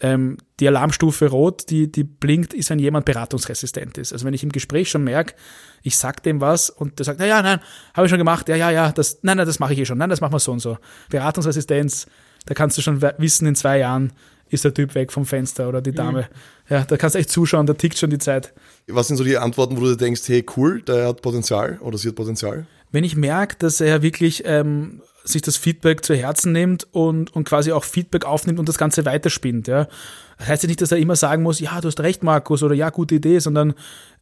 ähm, 0.00 0.36
die 0.60 0.68
Alarmstufe 0.68 1.28
rot, 1.28 1.70
die, 1.70 1.90
die 1.90 2.04
blinkt, 2.04 2.52
ist, 2.52 2.70
wenn 2.70 2.78
jemand 2.78 3.06
beratungsresistent 3.06 3.98
ist. 3.98 4.12
Also 4.12 4.26
wenn 4.26 4.34
ich 4.34 4.42
im 4.42 4.52
Gespräch 4.52 4.90
schon 4.90 5.04
merke, 5.04 5.34
ich 5.82 5.96
sag 5.96 6.22
dem 6.22 6.40
was 6.40 6.70
und 6.70 6.98
der 6.98 7.04
sagt, 7.04 7.18
na 7.18 7.26
ja, 7.26 7.42
nein, 7.42 7.60
habe 7.94 8.06
ich 8.06 8.10
schon 8.10 8.18
gemacht, 8.18 8.48
ja, 8.48 8.56
ja, 8.56 8.70
ja, 8.70 8.92
das, 8.92 9.20
nein, 9.22 9.38
nein, 9.38 9.46
das 9.46 9.58
mache 9.58 9.72
ich 9.72 9.78
eh 9.78 9.86
schon, 9.86 9.98
nein, 9.98 10.10
das 10.10 10.20
machen 10.20 10.32
wir 10.32 10.40
so 10.40 10.52
und 10.52 10.60
so. 10.60 10.78
Beratungsresistenz, 11.10 12.06
da 12.44 12.54
kannst 12.54 12.76
du 12.76 12.82
schon 12.82 13.00
wissen, 13.18 13.46
in 13.46 13.54
zwei 13.54 13.78
Jahren 13.78 14.12
ist 14.48 14.64
der 14.64 14.74
Typ 14.74 14.94
weg 14.94 15.12
vom 15.12 15.26
Fenster 15.26 15.68
oder 15.68 15.80
die 15.80 15.90
mhm. 15.90 15.96
Dame. 15.96 16.20
Mhm. 16.20 16.74
Ja, 16.74 16.84
da 16.84 16.96
kannst 16.96 17.14
du 17.14 17.18
echt 17.18 17.30
zuschauen, 17.30 17.66
da 17.66 17.74
tickt 17.74 17.98
schon 17.98 18.10
die 18.10 18.18
Zeit. 18.18 18.52
Was 18.86 19.08
sind 19.08 19.16
so 19.16 19.24
die 19.24 19.38
Antworten, 19.38 19.76
wo 19.76 19.80
du 19.80 19.96
denkst, 19.96 20.22
hey, 20.26 20.44
cool, 20.56 20.82
der 20.82 21.08
hat 21.08 21.22
Potenzial 21.22 21.78
oder 21.80 21.98
sie 21.98 22.08
hat 22.08 22.16
Potenzial? 22.16 22.66
Wenn 22.92 23.04
ich 23.04 23.16
merke, 23.16 23.56
dass 23.58 23.80
er 23.80 24.02
wirklich 24.02 24.42
ähm, 24.46 25.02
sich 25.26 25.42
das 25.42 25.56
Feedback 25.56 26.04
zu 26.04 26.14
Herzen 26.14 26.52
nimmt 26.52 26.86
und, 26.92 27.34
und 27.34 27.44
quasi 27.44 27.72
auch 27.72 27.84
Feedback 27.84 28.24
aufnimmt 28.24 28.58
und 28.58 28.68
das 28.68 28.78
Ganze 28.78 29.04
weiterspinnt. 29.04 29.68
Ja. 29.68 29.88
Das 30.38 30.48
heißt 30.48 30.62
ja 30.62 30.66
nicht, 30.68 30.80
dass 30.80 30.92
er 30.92 30.98
immer 30.98 31.16
sagen 31.16 31.42
muss, 31.42 31.60
ja, 31.60 31.80
du 31.80 31.88
hast 31.88 32.00
recht, 32.00 32.22
Markus, 32.22 32.62
oder 32.62 32.74
ja, 32.74 32.90
gute 32.90 33.16
Idee, 33.16 33.38
sondern 33.38 33.74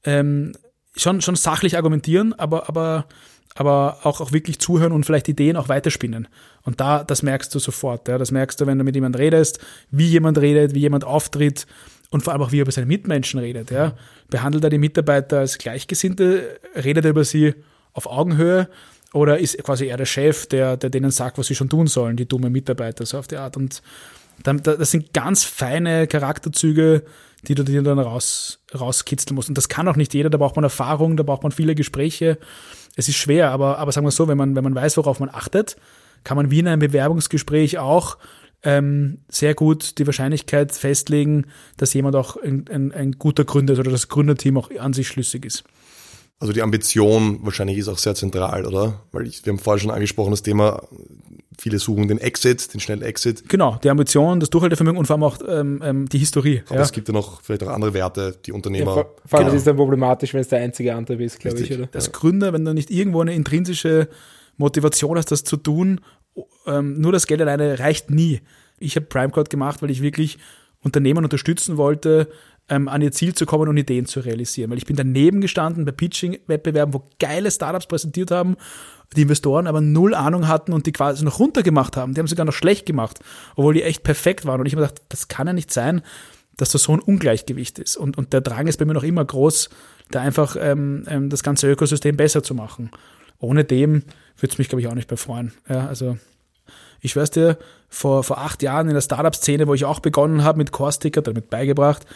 ähm, 0.05 0.53
schon, 0.97 1.21
schon 1.21 1.37
sachlich 1.37 1.77
argumentieren, 1.77 2.33
aber, 2.33 2.69
aber, 2.69 3.07
aber 3.55 3.99
auch, 4.05 4.21
auch 4.21 4.33
wirklich 4.33 4.59
zuhören 4.59 4.93
und 4.93 5.05
vielleicht 5.05 5.29
Ideen 5.29 5.57
auch 5.57 5.69
weiterspinnen. 5.69 6.29
Und 6.63 6.81
da, 6.81 7.05
das 7.05 7.23
merkst 7.23 7.55
du 7.55 7.59
sofort. 7.59 8.09
Ja. 8.09 8.19
Das 8.19 8.31
merkst 8.31 8.61
du, 8.61 8.67
wenn 8.67 8.79
du 8.79 8.85
mit 8.85 8.95
jemand 8.95 9.19
redest, 9.19 9.59
wie 9.91 10.07
jemand 10.07 10.39
redet, 10.39 10.75
wie 10.75 10.81
jemand 10.81 11.05
auftritt 11.05 11.67
und 12.11 12.23
vor 12.23 12.33
allem 12.33 12.43
auch, 12.43 12.53
wie 12.53 12.59
er 12.59 12.63
über 12.63 12.73
seine 12.73 12.87
Mitmenschen 12.87 13.41
redet. 13.41 13.71
Ja. 13.71 13.95
Behandelt 14.31 14.65
er 14.65 14.71
die 14.71 14.79
Mitarbeiter 14.79 15.41
als 15.41 15.59
Gleichgesinnte, 15.59 16.61
redet 16.77 17.05
er 17.05 17.11
über 17.11 17.25
sie 17.25 17.55
auf 17.93 18.07
Augenhöhe 18.07 18.69
oder 19.15 19.39
ist 19.39 19.63
quasi 19.63 19.87
er 19.87 19.97
der 19.97 20.07
Chef, 20.07 20.47
der, 20.47 20.77
der 20.77 20.91
denen 20.91 21.13
sagt, 21.13 21.39
was 21.39 21.47
sie 21.47 21.55
schon 21.55 21.69
tun 21.69 21.87
sollen, 21.87 22.17
die 22.17 22.27
dumme 22.27 22.51
Mitarbeiter, 22.51 23.07
so 23.07 23.19
auf 23.19 23.29
die 23.29 23.37
Art. 23.37 23.57
Und 23.57 23.81
dann, 24.43 24.61
das 24.63 24.91
sind 24.91 25.15
ganz 25.15 25.45
feine 25.45 26.09
Charakterzüge, 26.09 27.05
die 27.47 27.55
du 27.55 27.63
dir 27.63 27.83
dann 27.83 28.01
raus, 28.01 28.59
rauskitzeln 28.75 29.37
musst. 29.37 29.49
Und 29.49 29.57
das 29.57 29.69
kann 29.69 29.87
auch 29.87 29.95
nicht 29.95 30.15
jeder, 30.15 30.31
da 30.31 30.39
braucht 30.39 30.57
man 30.57 30.65
Erfahrung, 30.65 31.17
da 31.17 31.23
braucht 31.23 31.45
man 31.45 31.53
viele 31.53 31.77
Gespräche. 31.77 32.39
Es 32.97 33.09
ist 33.09 33.15
schwer, 33.15 33.53
aber, 33.53 33.79
aber 33.79 33.93
sagen 33.93 34.05
wir 34.05 34.11
so, 34.11 34.27
wenn 34.27 34.37
man, 34.37 34.57
wenn 34.57 34.65
man 34.65 34.75
weiß, 34.75 34.97
worauf 34.97 35.21
man 35.21 35.31
achtet, 35.33 35.77
kann 36.25 36.37
man 36.37 36.51
wie 36.51 36.59
in 36.59 36.67
einem 36.67 36.81
Bewerbungsgespräch 36.81 37.79
auch 37.79 38.19
ähm, 38.65 39.19
sehr 39.29 39.55
gut 39.55 39.99
die 39.99 40.07
Wahrscheinlichkeit 40.07 40.73
festlegen, 40.73 41.47
dass 41.77 41.95
jemand 41.95 42.17
auch 42.17 42.37
ein, 42.37 42.65
ein, 42.69 42.91
ein 42.91 43.13
guter 43.13 43.45
Gründer 43.45 43.75
ist 43.75 43.79
oder 43.79 43.93
das 43.93 44.09
Gründerteam 44.09 44.57
auch 44.59 44.71
an 44.77 44.93
sich 44.93 45.07
schlüssig 45.07 45.45
ist. 45.45 45.63
Also 46.41 46.53
die 46.53 46.63
Ambition 46.63 47.39
wahrscheinlich 47.43 47.79
ist 47.79 47.89
auch 47.89 47.99
sehr 47.99 48.15
zentral, 48.15 48.67
oder? 48.67 49.01
Weil 49.13 49.27
ich, 49.27 49.45
wir 49.47 49.53
haben 49.53 49.59
vorher 49.59 49.81
schon 49.81 49.91
angesprochen, 49.91 50.33
das 50.33 50.43
Thema 50.43 50.83
viele 51.59 51.79
suchen 51.79 52.09
den 52.09 52.19
Exit, 52.19 52.73
den 52.73 52.81
schnellen 52.81 53.03
Exit. 53.03 53.49
Genau, 53.49 53.79
die 53.83 53.91
Ambition, 53.91 54.41
das 54.41 54.51
Durchhaltevermögen 54.51 54.99
und 54.99 55.07
vor 55.07 55.15
allem 55.15 55.23
auch 55.23 55.39
ähm, 55.47 55.81
ähm, 55.85 56.09
die 56.09 56.19
Historie. 56.19 56.63
Aber 56.67 56.77
ja. 56.77 56.83
es 56.83 56.93
gibt 56.93 57.09
ja 57.09 57.15
noch 57.15 57.43
vielleicht 57.43 57.63
auch 57.63 57.69
andere 57.69 57.95
Werte, 57.95 58.37
die 58.45 58.53
Unternehmer. 58.53 58.89
Ja, 58.89 58.95
vor, 58.95 59.15
vor 59.25 59.39
allem 59.39 59.47
genau. 59.47 59.57
ist 59.57 59.67
dann 59.67 59.77
problematisch, 59.77 60.35
wenn 60.35 60.41
es 60.41 60.49
der 60.49 60.61
einzige 60.61 60.95
Antrieb 60.95 61.21
ist, 61.21 61.41
glaube 61.41 61.61
ich. 61.61 61.73
Oder? 61.73 61.89
Als 61.93 62.13
Gründer, 62.13 62.53
wenn 62.53 62.65
du 62.65 62.75
nicht 62.75 62.91
irgendwo 62.91 63.21
eine 63.21 63.35
intrinsische 63.35 64.09
Motivation 64.57 65.17
hast, 65.17 65.31
das 65.31 65.45
zu 65.45 65.57
tun, 65.57 66.01
ähm, 66.67 67.01
nur 67.01 67.13
das 67.13 67.27
Geld 67.27 67.41
alleine 67.41 67.79
reicht 67.79 68.11
nie. 68.11 68.41
Ich 68.79 68.97
habe 68.97 69.07
Primecode 69.07 69.51
gemacht, 69.51 69.83
weil 69.83 69.91
ich 69.91 70.03
wirklich 70.03 70.39
Unternehmen 70.85 71.25
unterstützen 71.25 71.77
wollte, 71.77 72.29
ähm, 72.69 72.89
an 72.89 73.03
ihr 73.03 73.13
Ziel 73.13 73.35
zu 73.35 73.47
kommen 73.47 73.69
und 73.69 73.77
Ideen 73.77 74.07
zu 74.07 74.21
realisieren. 74.21 74.71
Weil 74.71 74.79
ich 74.79 74.87
bin 74.87 74.97
daneben 74.97 75.41
gestanden 75.41 75.85
bei 75.85 75.93
Pitching-Wettbewerben, 75.93 76.95
wo 76.95 77.05
geile 77.19 77.51
Startups 77.51 77.87
präsentiert 77.87 78.31
haben, 78.31 78.57
die 79.17 79.23
Investoren 79.23 79.67
aber 79.67 79.81
null 79.81 80.15
Ahnung 80.15 80.49
hatten 80.49 80.73
und 80.73 80.87
die 80.87 80.93
quasi 80.93 81.25
noch 81.25 81.39
runtergemacht 81.39 81.97
haben. 81.97 82.15
Die 82.15 82.21
haben 82.21 82.27
sogar 82.27 82.47
noch 82.47 82.53
schlecht 82.53 82.87
gemacht, 82.87 83.21
obwohl 83.57 83.75
die 83.75 83.83
echt 83.83 84.03
perfekt 84.03 84.47
waren. 84.47 84.61
Und 84.61 84.67
ich 84.67 84.75
habe 84.75 84.83
gedacht, 84.83 85.03
das 85.09 85.29
kann 85.29 85.47
ja 85.47 85.53
nicht 85.53 85.73
sein, 85.73 86.03
dass 86.57 86.71
das 86.71 86.85
so 86.85 86.93
ein 86.93 87.01
Ungleichgewicht 87.01 87.79
ist. 87.79 87.97
Und, 87.97 88.17
und 88.17 88.33
der 88.33 88.41
Drang 88.41 88.67
ist 88.67 88.79
bei 88.79 88.85
mir 88.85 88.95
noch 88.95 89.03
immer 89.03 89.25
groß, 89.25 89.71
da 90.11 90.21
einfach 90.21 90.57
ähm, 90.59 91.05
ähm, 91.09 91.31
das 91.31 91.43
ganze 91.43 91.71
Ökosystem 91.71 92.17
besser 92.17 92.43
zu 92.43 92.55
machen. 92.55 92.91
Ohne 93.39 93.65
dem 93.65 94.05
würde 94.39 94.53
es 94.53 94.59
mich, 94.59 94.69
glaube 94.69 94.81
ich, 94.81 94.89
auch 94.89 94.95
nicht 94.95 95.09
befreuen. 95.09 95.53
Ja, 95.69 95.87
also 95.87 96.17
ich 97.05 97.13
schwör's 97.13 97.31
dir, 97.31 97.59
vor, 97.91 98.25
vor 98.25 98.39
acht 98.39 98.63
Jahren 98.63 98.89
in 98.89 98.95
der 98.95 99.03
Startup-Szene, 99.03 99.69
wo 99.69 99.75
ich 99.75 99.85
auch 99.85 100.01
begonnen 100.01 100.43
habe 100.43 100.57
mit 100.57 100.73
Core-Sticker, 100.73 101.21
damit 101.21 101.51
beigebracht, 101.51 102.07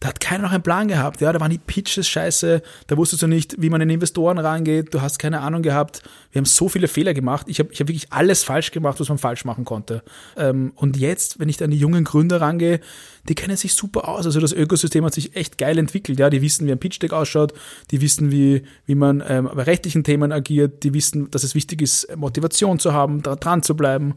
da 0.00 0.08
hat 0.08 0.20
keiner 0.20 0.42
noch 0.42 0.52
einen 0.52 0.62
Plan 0.62 0.88
gehabt. 0.88 1.20
Ja, 1.20 1.32
da 1.32 1.40
waren 1.40 1.50
die 1.50 1.58
Pitches 1.58 2.06
scheiße, 2.06 2.62
da 2.86 2.96
wusstest 2.96 3.22
du 3.22 3.26
nicht, 3.26 3.60
wie 3.60 3.70
man 3.70 3.80
in 3.80 3.88
Investoren 3.88 4.38
rangeht, 4.38 4.92
du 4.92 5.00
hast 5.00 5.18
keine 5.18 5.40
Ahnung 5.40 5.62
gehabt. 5.62 6.02
Wir 6.32 6.40
haben 6.40 6.46
so 6.46 6.68
viele 6.68 6.86
Fehler 6.86 7.14
gemacht. 7.14 7.46
Ich 7.48 7.58
habe 7.58 7.72
ich 7.72 7.80
hab 7.80 7.88
wirklich 7.88 8.12
alles 8.12 8.44
falsch 8.44 8.72
gemacht, 8.72 9.00
was 9.00 9.08
man 9.08 9.18
falsch 9.18 9.44
machen 9.44 9.64
konnte. 9.64 10.02
Ähm, 10.36 10.72
und 10.76 10.96
jetzt, 10.96 11.38
wenn 11.38 11.48
ich 11.48 11.62
an 11.62 11.70
die 11.70 11.78
jungen 11.78 12.04
Gründer 12.04 12.40
rangehe, 12.40 12.80
die 13.28 13.34
kennen 13.34 13.56
sich 13.56 13.74
super 13.74 14.08
aus. 14.08 14.26
Also 14.26 14.38
das 14.40 14.52
Ökosystem 14.52 15.04
hat 15.04 15.14
sich 15.14 15.34
echt 15.34 15.56
geil 15.56 15.78
entwickelt. 15.78 16.18
Ja, 16.18 16.28
die 16.28 16.42
wissen, 16.42 16.66
wie 16.66 16.72
ein 16.72 16.78
Pitch 16.78 17.00
Deck 17.00 17.12
ausschaut, 17.12 17.54
die 17.90 18.00
wissen, 18.00 18.30
wie, 18.30 18.64
wie 18.84 18.94
man 18.94 19.22
ähm, 19.26 19.50
bei 19.52 19.62
rechtlichen 19.62 20.04
Themen 20.04 20.30
agiert, 20.30 20.82
die 20.84 20.92
wissen, 20.92 21.30
dass 21.30 21.42
es 21.42 21.54
wichtig 21.54 21.80
ist, 21.80 22.14
Motivation 22.16 22.78
zu 22.78 22.92
haben, 22.92 23.22
da 23.22 23.34
dran 23.34 23.62
zu 23.62 23.74
bleiben. 23.74 24.16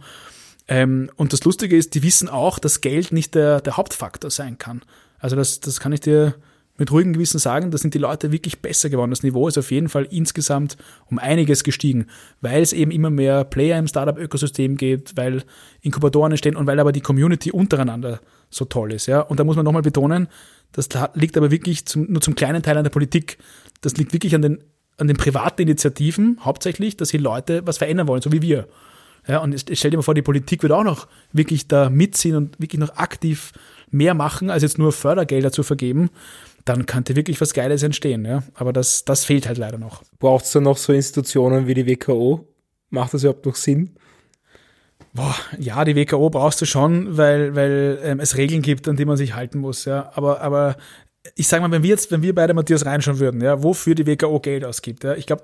Ähm, 0.68 1.10
und 1.16 1.34
das 1.34 1.44
Lustige 1.46 1.76
ist, 1.78 1.96
die 1.96 2.04
wissen 2.04 2.30
auch, 2.30 2.60
dass 2.60 2.82
Geld 2.82 3.12
nicht 3.12 3.34
der, 3.34 3.62
der 3.62 3.78
Hauptfaktor 3.78 4.30
sein 4.30 4.58
kann. 4.58 4.82
Also 5.20 5.36
das, 5.36 5.60
das 5.60 5.80
kann 5.80 5.92
ich 5.92 6.00
dir 6.00 6.36
mit 6.80 6.92
ruhigem 6.92 7.12
Gewissen 7.12 7.40
sagen, 7.40 7.72
da 7.72 7.78
sind 7.78 7.94
die 7.94 8.00
Leute 8.00 8.32
wirklich 8.32 8.62
besser 8.62 8.90
geworden. 8.90 9.12
Das 9.12 9.22
Niveau 9.22 9.48
ist 9.48 9.58
auf 9.58 9.70
jeden 9.70 9.90
Fall 9.90 10.08
insgesamt 10.10 10.78
um 11.08 11.20
einiges 11.20 11.64
gestiegen, 11.66 12.08
weil 12.40 12.62
es 12.62 12.72
eben 12.72 12.92
immer 12.92 13.10
mehr 13.10 13.44
Player 13.44 13.78
im 13.78 13.88
Startup-Ökosystem 13.88 14.78
gibt, 14.78 15.18
weil 15.18 15.44
Inkubatoren 15.82 16.32
entstehen 16.32 16.56
und 16.56 16.68
weil 16.68 16.80
aber 16.80 16.94
die 16.94 17.02
Community 17.02 17.52
untereinander 17.52 18.22
so 18.50 18.64
toll 18.64 18.94
ist. 18.94 19.08
Ja? 19.08 19.20
Und 19.20 19.40
da 19.40 19.44
muss 19.44 19.58
man 19.58 19.66
nochmal 19.66 19.82
betonen, 19.82 20.30
das 20.72 20.88
liegt 21.16 21.36
aber 21.36 21.52
wirklich 21.52 21.86
zum, 21.86 22.10
nur 22.10 22.22
zum 22.22 22.36
kleinen 22.36 22.64
Teil 22.64 22.78
an 22.78 22.86
der 22.86 22.92
Politik. 22.92 23.40
Das 23.82 23.98
liegt 23.98 24.14
wirklich 24.14 24.34
an 24.34 24.42
den, 24.42 24.64
an 24.98 25.08
den 25.08 25.18
privaten 25.18 25.64
Initiativen 25.64 26.40
hauptsächlich, 26.42 26.96
dass 26.96 27.12
hier 27.12 27.20
Leute 27.20 27.68
was 27.68 27.78
verändern 27.78 28.08
wollen, 28.08 28.22
so 28.22 28.32
wie 28.32 28.42
wir. 28.42 28.68
Ja, 29.28 29.40
und 29.40 29.60
stell 29.74 29.92
dir 29.92 29.98
mal 29.98 30.04
vor, 30.04 30.16
die 30.16 30.22
Politik 30.22 30.64
wird 30.64 30.72
auch 30.72 30.84
noch 30.84 31.08
wirklich 31.34 31.68
da 31.68 31.90
mitziehen 31.90 32.36
und 32.36 32.60
wirklich 32.60 32.80
noch 32.80 32.96
aktiv 32.96 33.52
mehr 33.92 34.14
machen, 34.14 34.50
als 34.50 34.64
jetzt 34.64 34.78
nur 34.78 34.92
Fördergelder 34.92 35.52
zu 35.52 35.64
vergeben, 35.64 36.10
dann 36.66 36.86
könnte 36.86 37.16
wirklich 37.16 37.40
was 37.42 37.54
Geiles 37.54 37.84
entstehen. 37.84 38.26
Ja? 38.26 38.44
Aber 38.54 38.74
das, 38.74 39.06
das 39.06 39.26
fehlt 39.26 39.48
halt 39.48 39.58
leider 39.58 39.78
noch. 39.78 40.04
Braucht 40.20 40.46
es 40.46 40.52
dann 40.52 40.64
noch 40.64 40.78
so 40.78 40.94
Institutionen 40.94 41.68
wie 41.68 41.74
die 41.74 41.88
WKO? 41.88 42.48
Macht 42.90 43.14
das 43.14 43.24
überhaupt 43.24 43.46
noch 43.46 43.56
Sinn? 43.56 43.96
Boah, 45.14 45.36
ja, 45.58 45.84
die 45.86 45.96
WKO 45.96 46.30
brauchst 46.30 46.62
du 46.62 46.66
schon, 46.66 47.18
weil, 47.18 47.56
weil 47.56 48.00
ähm, 48.04 48.20
es 48.20 48.38
Regeln 48.38 48.62
gibt, 48.62 48.88
an 48.88 48.96
die 48.96 49.06
man 49.06 49.18
sich 49.18 49.34
halten 49.34 49.60
muss. 49.60 49.86
Ja. 49.86 50.12
Aber, 50.14 50.42
aber 50.42 50.76
ich 51.36 51.48
sage 51.48 51.62
mal, 51.62 51.72
wenn 51.72 51.84
wir 51.84 51.90
jetzt, 51.90 52.12
wenn 52.12 52.22
wir 52.22 52.36
beide 52.36 52.54
Matthias 52.54 52.86
reinschauen 52.86 53.20
würden, 53.20 53.42
ja, 53.42 53.64
wofür 53.64 53.96
die 53.96 54.06
WKO 54.06 54.40
Geld 54.40 54.64
ausgibt, 54.64 55.04
ja, 55.04 55.16
ich 55.16 55.26
glaube, 55.26 55.44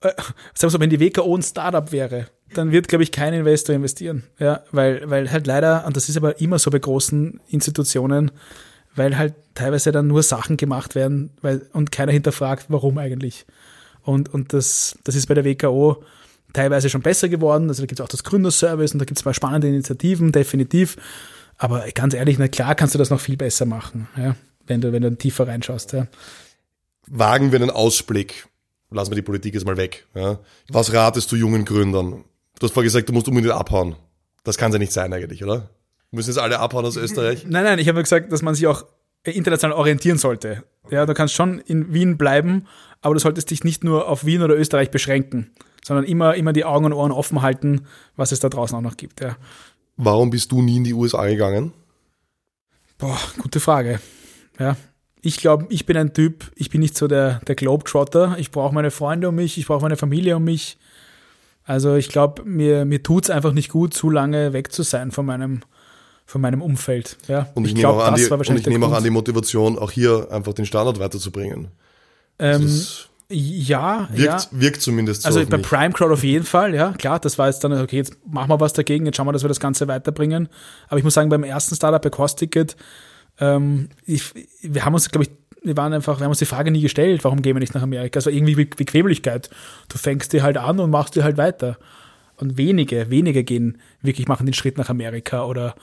äh, 0.00 0.08
sagen 0.54 0.62
wir 0.62 0.70
so, 0.70 0.80
wenn 0.80 0.90
die 0.90 1.00
WKO 1.00 1.36
ein 1.36 1.42
Startup 1.42 1.90
wäre, 1.92 2.28
dann 2.54 2.72
wird, 2.72 2.88
glaube 2.88 3.02
ich, 3.02 3.12
kein 3.12 3.34
Investor 3.34 3.74
investieren. 3.74 4.24
Ja, 4.38 4.62
weil, 4.70 5.08
weil 5.10 5.30
halt 5.30 5.46
leider, 5.46 5.86
und 5.86 5.96
das 5.96 6.08
ist 6.08 6.16
aber 6.16 6.40
immer 6.40 6.58
so 6.58 6.70
bei 6.70 6.78
großen 6.78 7.40
Institutionen, 7.48 8.30
weil 8.94 9.18
halt 9.18 9.34
teilweise 9.54 9.92
dann 9.92 10.06
nur 10.06 10.22
Sachen 10.22 10.56
gemacht 10.56 10.94
werden 10.94 11.30
weil, 11.42 11.66
und 11.72 11.92
keiner 11.92 12.12
hinterfragt, 12.12 12.66
warum 12.68 12.98
eigentlich. 12.98 13.46
Und, 14.02 14.32
und 14.32 14.52
das, 14.52 14.98
das 15.04 15.14
ist 15.14 15.26
bei 15.26 15.34
der 15.34 15.44
WKO 15.44 16.02
teilweise 16.52 16.88
schon 16.88 17.02
besser 17.02 17.28
geworden. 17.28 17.68
Also 17.68 17.82
da 17.82 17.86
gibt 17.86 18.00
es 18.00 18.04
auch 18.04 18.08
das 18.08 18.24
Gründerservice 18.24 18.92
und 18.92 19.00
da 19.00 19.04
gibt 19.04 19.18
es 19.18 19.24
mal 19.24 19.34
spannende 19.34 19.68
Initiativen, 19.68 20.32
definitiv. 20.32 20.96
Aber 21.58 21.84
ganz 21.94 22.14
ehrlich, 22.14 22.38
na 22.38 22.48
klar 22.48 22.74
kannst 22.74 22.94
du 22.94 22.98
das 22.98 23.10
noch 23.10 23.20
viel 23.20 23.36
besser 23.36 23.66
machen, 23.66 24.08
ja, 24.16 24.36
wenn 24.66 24.80
du, 24.80 24.92
wenn 24.92 25.02
du 25.02 25.14
tiefer 25.16 25.48
reinschaust. 25.48 25.92
Ja. 25.92 26.06
Wagen 27.06 27.52
wir 27.52 27.60
einen 27.60 27.70
Ausblick. 27.70 28.46
Lassen 28.90 29.10
wir 29.10 29.16
die 29.16 29.22
Politik 29.22 29.54
jetzt 29.54 29.66
mal 29.66 29.76
weg. 29.76 30.06
Ja. 30.14 30.38
Was 30.68 30.92
ratest 30.92 31.30
du 31.32 31.36
jungen 31.36 31.64
Gründern? 31.64 32.24
Du 32.58 32.66
hast 32.66 32.72
vorher 32.72 32.86
gesagt, 32.86 33.08
du 33.08 33.12
musst 33.12 33.28
unbedingt 33.28 33.52
abhauen. 33.52 33.96
Das 34.44 34.56
kann 34.56 34.72
ja 34.72 34.78
nicht 34.78 34.92
sein 34.92 35.12
eigentlich, 35.12 35.42
oder? 35.42 35.68
Müssen 36.12 36.30
jetzt 36.30 36.38
alle 36.38 36.60
abhauen 36.60 36.84
aus 36.84 36.96
Österreich? 36.96 37.44
Nein, 37.48 37.64
nein, 37.64 37.78
ich 37.78 37.88
habe 37.88 38.00
gesagt, 38.00 38.32
dass 38.32 38.42
man 38.42 38.54
sich 38.54 38.66
auch 38.66 38.84
international 39.24 39.76
orientieren 39.76 40.18
sollte. 40.18 40.62
Ja, 40.88 41.04
du 41.04 41.14
kannst 41.14 41.34
schon 41.34 41.58
in 41.58 41.92
Wien 41.92 42.16
bleiben, 42.16 42.66
aber 43.00 43.14
du 43.14 43.20
solltest 43.20 43.50
dich 43.50 43.64
nicht 43.64 43.82
nur 43.82 44.08
auf 44.08 44.24
Wien 44.24 44.42
oder 44.42 44.56
Österreich 44.56 44.92
beschränken, 44.92 45.50
sondern 45.84 46.04
immer, 46.04 46.36
immer 46.36 46.52
die 46.52 46.64
Augen 46.64 46.84
und 46.84 46.92
Ohren 46.92 47.10
offen 47.10 47.42
halten, 47.42 47.86
was 48.14 48.30
es 48.30 48.38
da 48.38 48.48
draußen 48.48 48.76
auch 48.78 48.82
noch 48.82 48.96
gibt. 48.96 49.20
Ja. 49.20 49.36
Warum 49.96 50.30
bist 50.30 50.52
du 50.52 50.62
nie 50.62 50.76
in 50.76 50.84
die 50.84 50.94
USA 50.94 51.26
gegangen? 51.26 51.72
Boah, 52.98 53.18
gute 53.42 53.58
Frage. 53.58 54.00
Ja, 54.58 54.76
ich 55.26 55.38
glaube, 55.38 55.66
ich 55.70 55.86
bin 55.86 55.96
ein 55.96 56.14
Typ, 56.14 56.52
ich 56.54 56.70
bin 56.70 56.80
nicht 56.80 56.96
so 56.96 57.08
der, 57.08 57.40
der 57.48 57.56
Globetrotter. 57.56 58.36
Ich 58.38 58.52
brauche 58.52 58.72
meine 58.72 58.92
Freunde 58.92 59.28
um 59.28 59.34
mich, 59.34 59.58
ich 59.58 59.66
brauche 59.66 59.82
meine 59.82 59.96
Familie 59.96 60.36
um 60.36 60.44
mich. 60.44 60.78
Also 61.64 61.96
ich 61.96 62.08
glaube, 62.08 62.44
mir, 62.44 62.84
mir 62.84 63.02
tut 63.02 63.24
es 63.24 63.30
einfach 63.30 63.52
nicht 63.52 63.68
gut, 63.68 63.92
zu 63.92 64.08
lange 64.08 64.52
weg 64.52 64.70
zu 64.70 64.84
sein 64.84 65.10
von 65.10 65.26
meinem, 65.26 65.62
von 66.26 66.40
meinem 66.40 66.62
Umfeld. 66.62 67.16
Ja, 67.26 67.48
und 67.54 67.64
ich, 67.64 67.72
ich 67.72 67.78
glaube, 67.78 68.04
das 68.08 68.20
die, 68.20 68.30
war 68.30 68.38
wahrscheinlich 68.38 68.64
Und 68.66 68.72
ich 68.72 68.78
nehme 68.78 68.86
auch 68.86 68.96
an 68.96 69.02
die 69.02 69.10
Motivation, 69.10 69.76
auch 69.76 69.90
hier 69.90 70.28
einfach 70.30 70.52
den 70.52 70.64
Standard 70.64 71.00
weiterzubringen. 71.00 71.68
Ähm, 72.38 72.80
ja, 73.28 74.08
wirkt, 74.12 74.48
ja. 74.52 74.60
wirkt 74.60 74.80
zumindest 74.80 75.22
so. 75.22 75.28
Also 75.28 75.44
bei 75.44 75.56
mich. 75.56 75.66
Prime 75.66 75.92
Crowd 75.92 76.12
auf 76.12 76.22
jeden 76.22 76.44
Fall, 76.44 76.72
ja, 76.72 76.92
klar, 76.92 77.18
das 77.18 77.36
war 77.36 77.48
jetzt 77.48 77.64
dann, 77.64 77.72
okay, 77.72 77.96
jetzt 77.96 78.16
machen 78.24 78.48
wir 78.48 78.60
was 78.60 78.74
dagegen, 78.74 79.06
jetzt 79.06 79.16
schauen 79.16 79.26
wir, 79.26 79.32
dass 79.32 79.42
wir 79.42 79.48
das 79.48 79.58
Ganze 79.58 79.88
weiterbringen. 79.88 80.48
Aber 80.86 80.98
ich 80.98 81.04
muss 81.04 81.14
sagen, 81.14 81.30
beim 81.30 81.42
ersten 81.42 81.74
Startup 81.74 82.00
bei 82.00 82.10
Cost 82.10 82.38
Ticket, 82.38 82.76
ähm, 83.40 83.88
ich, 84.04 84.32
wir 84.62 84.84
haben 84.84 84.94
uns, 84.94 85.10
glaube 85.10 85.24
ich, 85.24 85.30
wir 85.62 85.76
waren 85.76 85.92
einfach, 85.92 86.18
wir 86.20 86.24
haben 86.24 86.30
uns 86.30 86.38
die 86.38 86.46
Frage 86.46 86.70
nie 86.70 86.80
gestellt, 86.80 87.24
warum 87.24 87.42
gehen 87.42 87.56
wir 87.56 87.60
nicht 87.60 87.74
nach 87.74 87.82
Amerika? 87.82 88.24
War 88.24 88.32
irgendwie 88.32 88.54
Be 88.54 88.66
Bequemlichkeit. 88.66 89.50
Du 89.88 89.98
fängst 89.98 90.32
dir 90.32 90.42
halt 90.42 90.56
an 90.56 90.78
und 90.78 90.90
machst 90.90 91.16
dir 91.16 91.24
halt 91.24 91.36
weiter. 91.36 91.76
Und 92.36 92.56
wenige, 92.56 93.10
wenige 93.10 93.44
gehen 93.44 93.78
wirklich, 94.02 94.28
machen 94.28 94.46
den 94.46 94.54
Schritt 94.54 94.78
nach 94.78 94.90
Amerika 94.90 95.44
oder, 95.44 95.74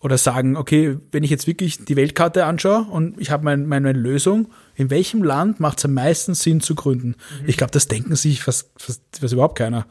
oder 0.00 0.18
sagen, 0.18 0.56
okay, 0.56 0.98
wenn 1.12 1.22
ich 1.22 1.30
jetzt 1.30 1.46
wirklich 1.46 1.84
die 1.84 1.96
Weltkarte 1.96 2.46
anschaue 2.46 2.86
und 2.90 3.20
ich 3.20 3.30
habe 3.30 3.44
mein, 3.44 3.66
meine 3.66 3.92
Lösung, 3.92 4.50
in 4.74 4.90
welchem 4.90 5.22
Land 5.22 5.60
macht 5.60 5.78
es 5.78 5.84
am 5.84 5.94
meisten 5.94 6.34
Sinn 6.34 6.60
zu 6.60 6.74
gründen? 6.74 7.08
Mhm. 7.08 7.48
Ich 7.48 7.56
glaube, 7.56 7.70
das 7.70 7.88
denken 7.88 8.16
sich 8.16 8.42
fast, 8.42 8.70
fast, 8.76 9.02
fast 9.20 9.32
überhaupt 9.32 9.58
keiner. 9.58 9.86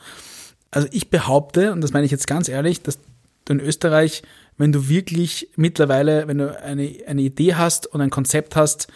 Also 0.72 0.88
ich 0.92 1.10
behaupte, 1.10 1.72
und 1.72 1.82
das 1.82 1.94
meine 1.94 2.06
ich 2.06 2.12
jetzt 2.12 2.28
ganz 2.28 2.50
ehrlich, 2.50 2.82
dass 2.82 3.00
du 3.46 3.54
in 3.54 3.60
Österreich, 3.60 4.24
wenn 4.62 4.72
du 4.72 4.88
wirklich 4.88 5.50
mittlerweile, 5.56 6.28
wenn 6.28 6.38
du 6.38 6.60
eine, 6.62 6.98
eine 7.08 7.22
Idee 7.22 7.56
hast 7.56 7.88
und 7.88 8.00
ein 8.00 8.12
Konzept 8.12 8.56
hast, 8.56 8.88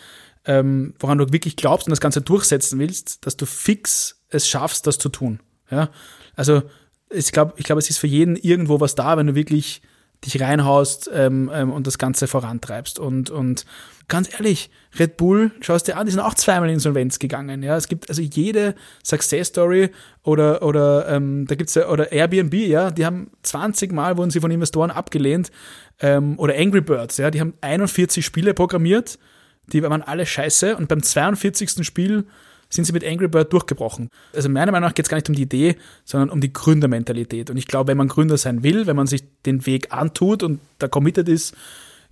ähm, 0.46 0.94
woran 1.00 1.18
du 1.18 1.34
wirklich 1.34 1.56
glaubst 1.56 1.88
und 1.88 1.92
das 1.92 2.00
Ganze 2.00 2.22
durchsetzen 2.22 2.78
willst, 2.78 3.26
dass 3.26 3.36
du 3.36 3.48
fix 3.48 4.22
es 4.30 4.48
schaffst, 4.48 4.86
das 4.86 5.00
zu 5.00 5.10
tun. 5.10 5.40
Ja? 5.72 5.90
Also 6.36 6.62
ich 7.10 7.32
glaube, 7.32 7.54
ich 7.58 7.66
glaube, 7.66 7.80
es 7.80 7.90
ist 7.90 7.98
für 7.98 8.06
jeden 8.06 8.36
irgendwo 8.36 8.80
was 8.80 8.94
da, 8.94 9.18
wenn 9.18 9.26
du 9.26 9.34
wirklich 9.34 9.82
dich 10.24 10.42
reinhaust 10.42 11.10
ähm, 11.14 11.52
ähm, 11.54 11.72
und 11.72 11.88
das 11.88 11.98
Ganze 11.98 12.28
vorantreibst. 12.28 13.00
Und, 13.00 13.30
und 13.30 13.66
ganz 14.08 14.32
ehrlich, 14.34 14.70
Red 14.98 15.18
Bull, 15.18 15.52
schaust 15.62 15.88
dir 15.88 15.98
an, 15.98 16.06
die 16.06 16.12
sind 16.12 16.22
auch 16.22 16.36
zweimal 16.36 16.70
in 16.70 16.76
Insolvenz 16.76 17.20
gegangen. 17.20 17.64
Ja, 17.64 17.76
es 17.76 17.88
gibt 17.88 18.10
also 18.10 18.22
jede 18.22 18.76
Success 19.04 19.48
Story 19.48 19.90
oder 20.24 20.64
oder 20.64 21.08
ähm, 21.10 21.46
da 21.48 21.56
gibt's 21.56 21.76
ja 21.76 21.90
oder 21.90 22.12
Airbnb, 22.12 22.54
ja, 22.54 22.92
die 22.92 23.06
haben 23.06 23.32
20 23.44 23.92
Mal 23.92 24.18
wurden 24.18 24.32
sie 24.32 24.40
von 24.40 24.52
Investoren 24.52 24.92
abgelehnt 24.92 25.52
ähm, 26.00 26.40
oder 26.40 26.56
Angry 26.56 26.82
Birds, 26.82 27.18
ja, 27.18 27.30
die 27.30 27.42
haben 27.42 27.54
41 27.62 28.26
Spiele 28.26 28.54
programmiert 28.54 29.20
die 29.68 29.82
waren 29.84 30.02
alle 30.02 30.26
scheiße 30.26 30.76
und 30.78 30.88
beim 30.88 31.02
42. 31.02 31.86
Spiel 31.86 32.26
sind 32.70 32.86
sie 32.86 32.94
mit 32.94 33.06
Angry 33.06 33.28
Bird 33.28 33.54
durchgebrochen. 33.54 34.10
Also 34.34 34.50
meiner 34.50 34.72
Meinung 34.72 34.90
nach 34.90 34.96
geht 34.96 35.06
es 35.06 35.10
gar 35.10 35.18
nicht 35.18 35.30
um 35.30 35.36
die 35.36 35.44
Idee, 35.44 35.76
sondern 36.04 36.30
um 36.30 36.42
die 36.42 36.52
Gründermentalität. 36.52 37.50
Und 37.50 37.58
ich 37.58 37.68
glaube, 37.68 37.90
wenn 37.90 37.98
man 37.98 38.08
Gründer 38.08 38.38
sein 38.38 38.64
will, 38.64 38.88
wenn 38.88 38.96
man 38.96 39.08
sich 39.08 39.24
den 39.46 39.66
Weg 39.66 39.94
antut 39.94 40.44
und 40.44 40.60
da 40.80 40.88
committed 40.88 41.30
ist, 41.30 41.56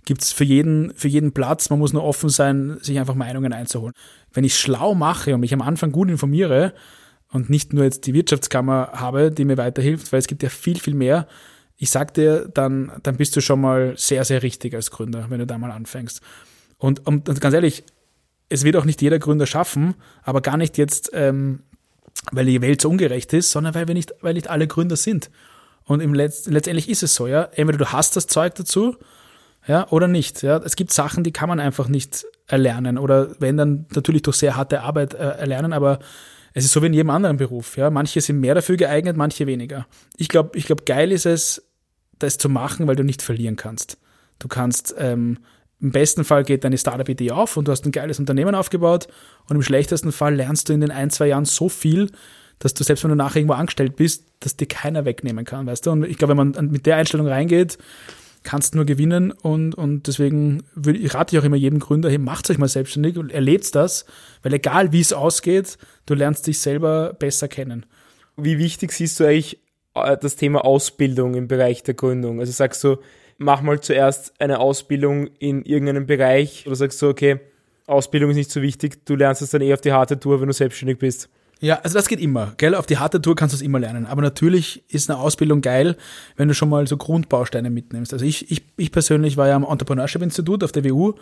gibt 0.04 0.22
es 0.22 0.32
für 0.32 0.44
jeden, 0.44 0.92
für 0.94 1.08
jeden 1.08 1.32
Platz. 1.32 1.70
Man 1.70 1.78
muss 1.78 1.92
nur 1.92 2.04
offen 2.04 2.28
sein, 2.28 2.78
sich 2.80 2.98
einfach 2.98 3.14
Meinungen 3.14 3.52
einzuholen. 3.52 3.94
Wenn 4.32 4.44
ich 4.44 4.58
schlau 4.58 4.94
mache 4.94 5.34
und 5.34 5.40
mich 5.40 5.54
am 5.54 5.62
Anfang 5.62 5.92
gut 5.92 6.10
informiere 6.10 6.74
und 7.32 7.50
nicht 7.50 7.72
nur 7.72 7.84
jetzt 7.84 8.06
die 8.06 8.14
Wirtschaftskammer 8.14 8.90
habe, 8.92 9.30
die 9.30 9.44
mir 9.44 9.56
weiterhilft, 9.56 10.12
weil 10.12 10.18
es 10.18 10.26
gibt 10.26 10.42
ja 10.42 10.48
viel, 10.48 10.78
viel 10.78 10.94
mehr. 10.94 11.26
Ich 11.76 11.90
sag 11.90 12.14
dir, 12.14 12.48
dann, 12.52 12.92
dann 13.02 13.16
bist 13.16 13.34
du 13.34 13.40
schon 13.40 13.60
mal 13.60 13.94
sehr, 13.96 14.24
sehr 14.24 14.42
richtig 14.42 14.74
als 14.74 14.90
Gründer, 14.90 15.26
wenn 15.28 15.40
du 15.40 15.46
da 15.46 15.58
mal 15.58 15.72
anfängst. 15.72 16.20
Und, 16.78 17.06
und, 17.06 17.28
und 17.28 17.40
ganz 17.40 17.54
ehrlich, 17.54 17.84
es 18.48 18.64
wird 18.64 18.76
auch 18.76 18.84
nicht 18.84 19.02
jeder 19.02 19.18
Gründer 19.18 19.46
schaffen, 19.46 19.94
aber 20.22 20.40
gar 20.40 20.56
nicht 20.56 20.78
jetzt, 20.78 21.10
ähm, 21.12 21.60
weil 22.32 22.46
die 22.46 22.62
Welt 22.62 22.80
so 22.80 22.90
ungerecht 22.90 23.32
ist, 23.32 23.50
sondern 23.50 23.74
weil 23.74 23.88
wir 23.88 23.94
nicht, 23.94 24.14
weil 24.20 24.34
nicht 24.34 24.48
alle 24.48 24.66
Gründer 24.66 24.96
sind. 24.96 25.30
Und 25.84 26.00
im 26.00 26.14
Letz 26.14 26.46
letztendlich 26.46 26.88
ist 26.88 27.02
es 27.02 27.14
so, 27.14 27.26
ja. 27.26 27.48
Entweder 27.52 27.78
du 27.78 27.92
hast 27.92 28.16
das 28.16 28.26
Zeug 28.26 28.54
dazu, 28.54 28.96
ja, 29.66 29.88
oder 29.90 30.08
nicht. 30.08 30.42
Ja. 30.42 30.58
Es 30.58 30.76
gibt 30.76 30.92
Sachen, 30.92 31.24
die 31.24 31.32
kann 31.32 31.48
man 31.48 31.60
einfach 31.60 31.88
nicht 31.88 32.26
erlernen 32.46 32.98
oder 32.98 33.34
wenn 33.40 33.56
dann 33.56 33.86
natürlich 33.94 34.22
durch 34.22 34.36
sehr 34.36 34.56
harte 34.56 34.82
Arbeit 34.82 35.14
äh, 35.14 35.16
erlernen, 35.16 35.72
aber 35.72 35.98
es 36.52 36.64
ist 36.64 36.72
so 36.72 36.82
wie 36.82 36.86
in 36.86 36.94
jedem 36.94 37.10
anderen 37.10 37.36
Beruf. 37.36 37.76
Ja. 37.76 37.90
Manche 37.90 38.20
sind 38.20 38.40
mehr 38.40 38.54
dafür 38.54 38.76
geeignet, 38.76 39.16
manche 39.16 39.46
weniger. 39.46 39.86
Ich 40.16 40.28
glaube, 40.28 40.56
ich 40.56 40.66
glaub, 40.66 40.86
geil 40.86 41.10
ist 41.10 41.26
es, 41.26 41.62
das 42.18 42.38
zu 42.38 42.48
machen, 42.48 42.86
weil 42.86 42.96
du 42.96 43.02
nicht 43.02 43.22
verlieren 43.22 43.56
kannst. 43.56 43.98
Du 44.38 44.48
kannst, 44.48 44.94
ähm, 44.98 45.38
im 45.84 45.90
besten 45.90 46.24
Fall 46.24 46.44
geht 46.44 46.64
deine 46.64 46.78
Startup-Idee 46.78 47.32
auf 47.32 47.58
und 47.58 47.68
du 47.68 47.72
hast 47.72 47.84
ein 47.84 47.92
geiles 47.92 48.18
Unternehmen 48.18 48.54
aufgebaut 48.54 49.06
und 49.50 49.56
im 49.56 49.62
schlechtesten 49.62 50.12
Fall 50.12 50.34
lernst 50.34 50.70
du 50.70 50.72
in 50.72 50.80
den 50.80 50.90
ein, 50.90 51.10
zwei 51.10 51.28
Jahren 51.28 51.44
so 51.44 51.68
viel, 51.68 52.10
dass 52.58 52.72
du 52.72 52.82
selbst 52.82 53.04
wenn 53.04 53.10
du 53.10 53.16
nachher 53.16 53.40
irgendwo 53.40 53.52
angestellt 53.52 53.94
bist, 53.94 54.24
dass 54.40 54.56
dir 54.56 54.66
keiner 54.66 55.04
wegnehmen 55.04 55.44
kann, 55.44 55.66
weißt 55.66 55.84
du? 55.84 55.90
Und 55.90 56.04
ich 56.04 56.16
glaube, 56.16 56.30
wenn 56.38 56.52
man 56.52 56.70
mit 56.70 56.86
der 56.86 56.96
Einstellung 56.96 57.28
reingeht, 57.28 57.76
kannst 58.44 58.72
du 58.72 58.78
nur 58.78 58.86
gewinnen 58.86 59.30
und, 59.30 59.74
und 59.74 60.06
deswegen 60.06 60.62
würde 60.74 61.00
ich 61.00 61.12
rate 61.12 61.36
ich 61.36 61.42
auch 61.42 61.44
immer 61.44 61.56
jedem 61.56 61.80
Gründer, 61.80 62.08
hey, 62.08 62.16
macht 62.16 62.48
euch 62.48 62.56
mal 62.56 62.66
selbstständig 62.66 63.18
und 63.18 63.30
erlebt 63.30 63.74
das, 63.74 64.06
weil 64.42 64.54
egal 64.54 64.90
wie 64.92 65.02
es 65.02 65.12
ausgeht, 65.12 65.76
du 66.06 66.14
lernst 66.14 66.46
dich 66.46 66.60
selber 66.60 67.12
besser 67.12 67.48
kennen. 67.48 67.84
Wie 68.38 68.56
wichtig 68.56 68.90
siehst 68.92 69.20
du 69.20 69.24
eigentlich 69.24 69.60
äh, 69.94 70.16
das 70.16 70.36
Thema 70.36 70.64
Ausbildung 70.64 71.34
im 71.34 71.46
Bereich 71.46 71.82
der 71.82 71.92
Gründung? 71.92 72.40
Also 72.40 72.52
sagst 72.52 72.82
du, 72.84 72.96
mach 73.38 73.62
mal 73.62 73.80
zuerst 73.80 74.32
eine 74.40 74.58
Ausbildung 74.58 75.28
in 75.38 75.64
irgendeinem 75.64 76.06
Bereich 76.06 76.66
oder 76.66 76.76
sagst 76.76 77.00
du, 77.02 77.08
okay, 77.08 77.40
Ausbildung 77.86 78.30
ist 78.30 78.36
nicht 78.36 78.50
so 78.50 78.62
wichtig, 78.62 79.04
du 79.04 79.16
lernst 79.16 79.42
es 79.42 79.50
dann 79.50 79.60
eh 79.60 79.74
auf 79.74 79.80
die 79.80 79.92
harte 79.92 80.18
Tour, 80.18 80.40
wenn 80.40 80.46
du 80.46 80.54
selbstständig 80.54 80.98
bist? 80.98 81.28
Ja, 81.60 81.80
also 81.82 81.94
das 81.94 82.08
geht 82.08 82.20
immer, 82.20 82.52
gell? 82.56 82.74
Auf 82.74 82.86
die 82.86 82.98
harte 82.98 83.22
Tour 83.22 83.36
kannst 83.36 83.54
du 83.54 83.56
es 83.56 83.62
immer 83.62 83.78
lernen. 83.78 84.06
Aber 84.06 84.22
natürlich 84.22 84.84
ist 84.92 85.08
eine 85.08 85.18
Ausbildung 85.18 85.62
geil, 85.62 85.96
wenn 86.36 86.48
du 86.48 86.54
schon 86.54 86.68
mal 86.68 86.86
so 86.86 86.96
Grundbausteine 86.96 87.70
mitnimmst. 87.70 88.12
Also 88.12 88.24
ich, 88.24 88.50
ich, 88.50 88.64
ich 88.76 88.92
persönlich 88.92 89.36
war 89.36 89.48
ja 89.48 89.56
am 89.56 89.64
Entrepreneurship-Institut 89.64 90.64
auf 90.64 90.72
der 90.72 90.84
WU. 90.84 91.14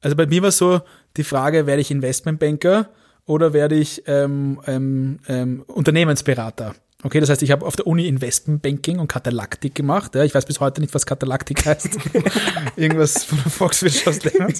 Also 0.00 0.16
bei 0.16 0.26
mir 0.26 0.42
war 0.42 0.50
so 0.50 0.82
die 1.16 1.24
Frage, 1.24 1.66
werde 1.66 1.80
ich 1.80 1.90
Investmentbanker 1.90 2.90
oder 3.24 3.52
werde 3.52 3.76
ich 3.76 4.02
ähm, 4.06 4.60
ähm, 4.66 5.18
ähm, 5.28 5.64
Unternehmensberater? 5.66 6.74
Okay, 7.04 7.18
das 7.18 7.30
heißt, 7.30 7.42
ich 7.42 7.50
habe 7.50 7.66
auf 7.66 7.74
der 7.74 7.86
Uni 7.86 8.06
Investmentbanking 8.06 9.00
und 9.00 9.08
Katalaktik 9.08 9.74
gemacht. 9.74 10.14
Ja, 10.14 10.22
ich 10.22 10.34
weiß 10.34 10.46
bis 10.46 10.60
heute 10.60 10.80
nicht, 10.80 10.94
was 10.94 11.04
Katalaktik 11.04 11.66
heißt. 11.66 11.98
Irgendwas 12.76 13.24
von 13.24 13.38
der 13.42 13.50
Volkswirtschaftslehre. 13.50 14.52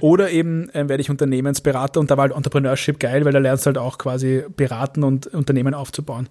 Oder 0.00 0.30
eben 0.30 0.68
äh, 0.70 0.88
werde 0.88 1.00
ich 1.00 1.08
Unternehmensberater 1.08 2.00
und 2.00 2.10
da 2.10 2.18
war 2.18 2.22
halt 2.22 2.36
Entrepreneurship 2.36 3.00
geil, 3.00 3.24
weil 3.24 3.32
da 3.32 3.38
lernst 3.38 3.64
du 3.64 3.68
halt 3.68 3.78
auch 3.78 3.96
quasi 3.96 4.44
beraten 4.54 5.04
und 5.04 5.28
Unternehmen 5.28 5.72
aufzubauen. 5.72 6.28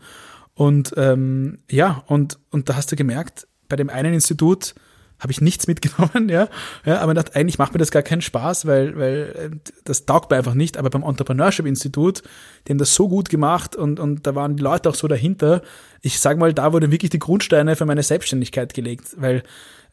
Und 0.53 0.93
ähm, 0.97 1.57
ja, 1.69 2.03
und, 2.05 2.37
und 2.51 2.69
da 2.69 2.75
hast 2.75 2.91
du 2.91 2.95
gemerkt, 2.95 3.47
bei 3.69 3.75
dem 3.75 3.89
einen 3.89 4.13
Institut 4.13 4.75
habe 5.23 5.31
ich 5.31 5.41
nichts 5.41 5.67
mitgenommen, 5.67 6.29
ja. 6.29 6.49
ja 6.85 6.99
aber 6.99 7.13
dachte, 7.13 7.35
eigentlich 7.35 7.57
macht 7.57 7.73
mir 7.73 7.79
das 7.79 7.91
gar 7.91 8.03
keinen 8.03 8.21
Spaß, 8.21 8.65
weil, 8.65 8.97
weil 8.97 9.51
äh, 9.53 9.71
das 9.85 10.05
taugt 10.05 10.29
mir 10.29 10.37
einfach 10.37 10.53
nicht. 10.53 10.77
Aber 10.77 10.89
beim 10.89 11.03
Entrepreneurship-Institut, 11.03 12.21
die 12.67 12.73
haben 12.73 12.77
das 12.77 12.93
so 12.93 13.07
gut 13.07 13.29
gemacht 13.29 13.75
und, 13.75 13.99
und 13.99 14.27
da 14.27 14.35
waren 14.35 14.57
die 14.57 14.63
Leute 14.63 14.89
auch 14.89 14.95
so 14.95 15.07
dahinter. 15.07 15.61
Ich 16.01 16.19
sage 16.19 16.39
mal, 16.39 16.53
da 16.53 16.73
wurden 16.73 16.91
wirklich 16.91 17.09
die 17.09 17.19
Grundsteine 17.19 17.75
für 17.75 17.85
meine 17.85 18.03
Selbstständigkeit 18.03 18.73
gelegt, 18.73 19.15
weil 19.17 19.43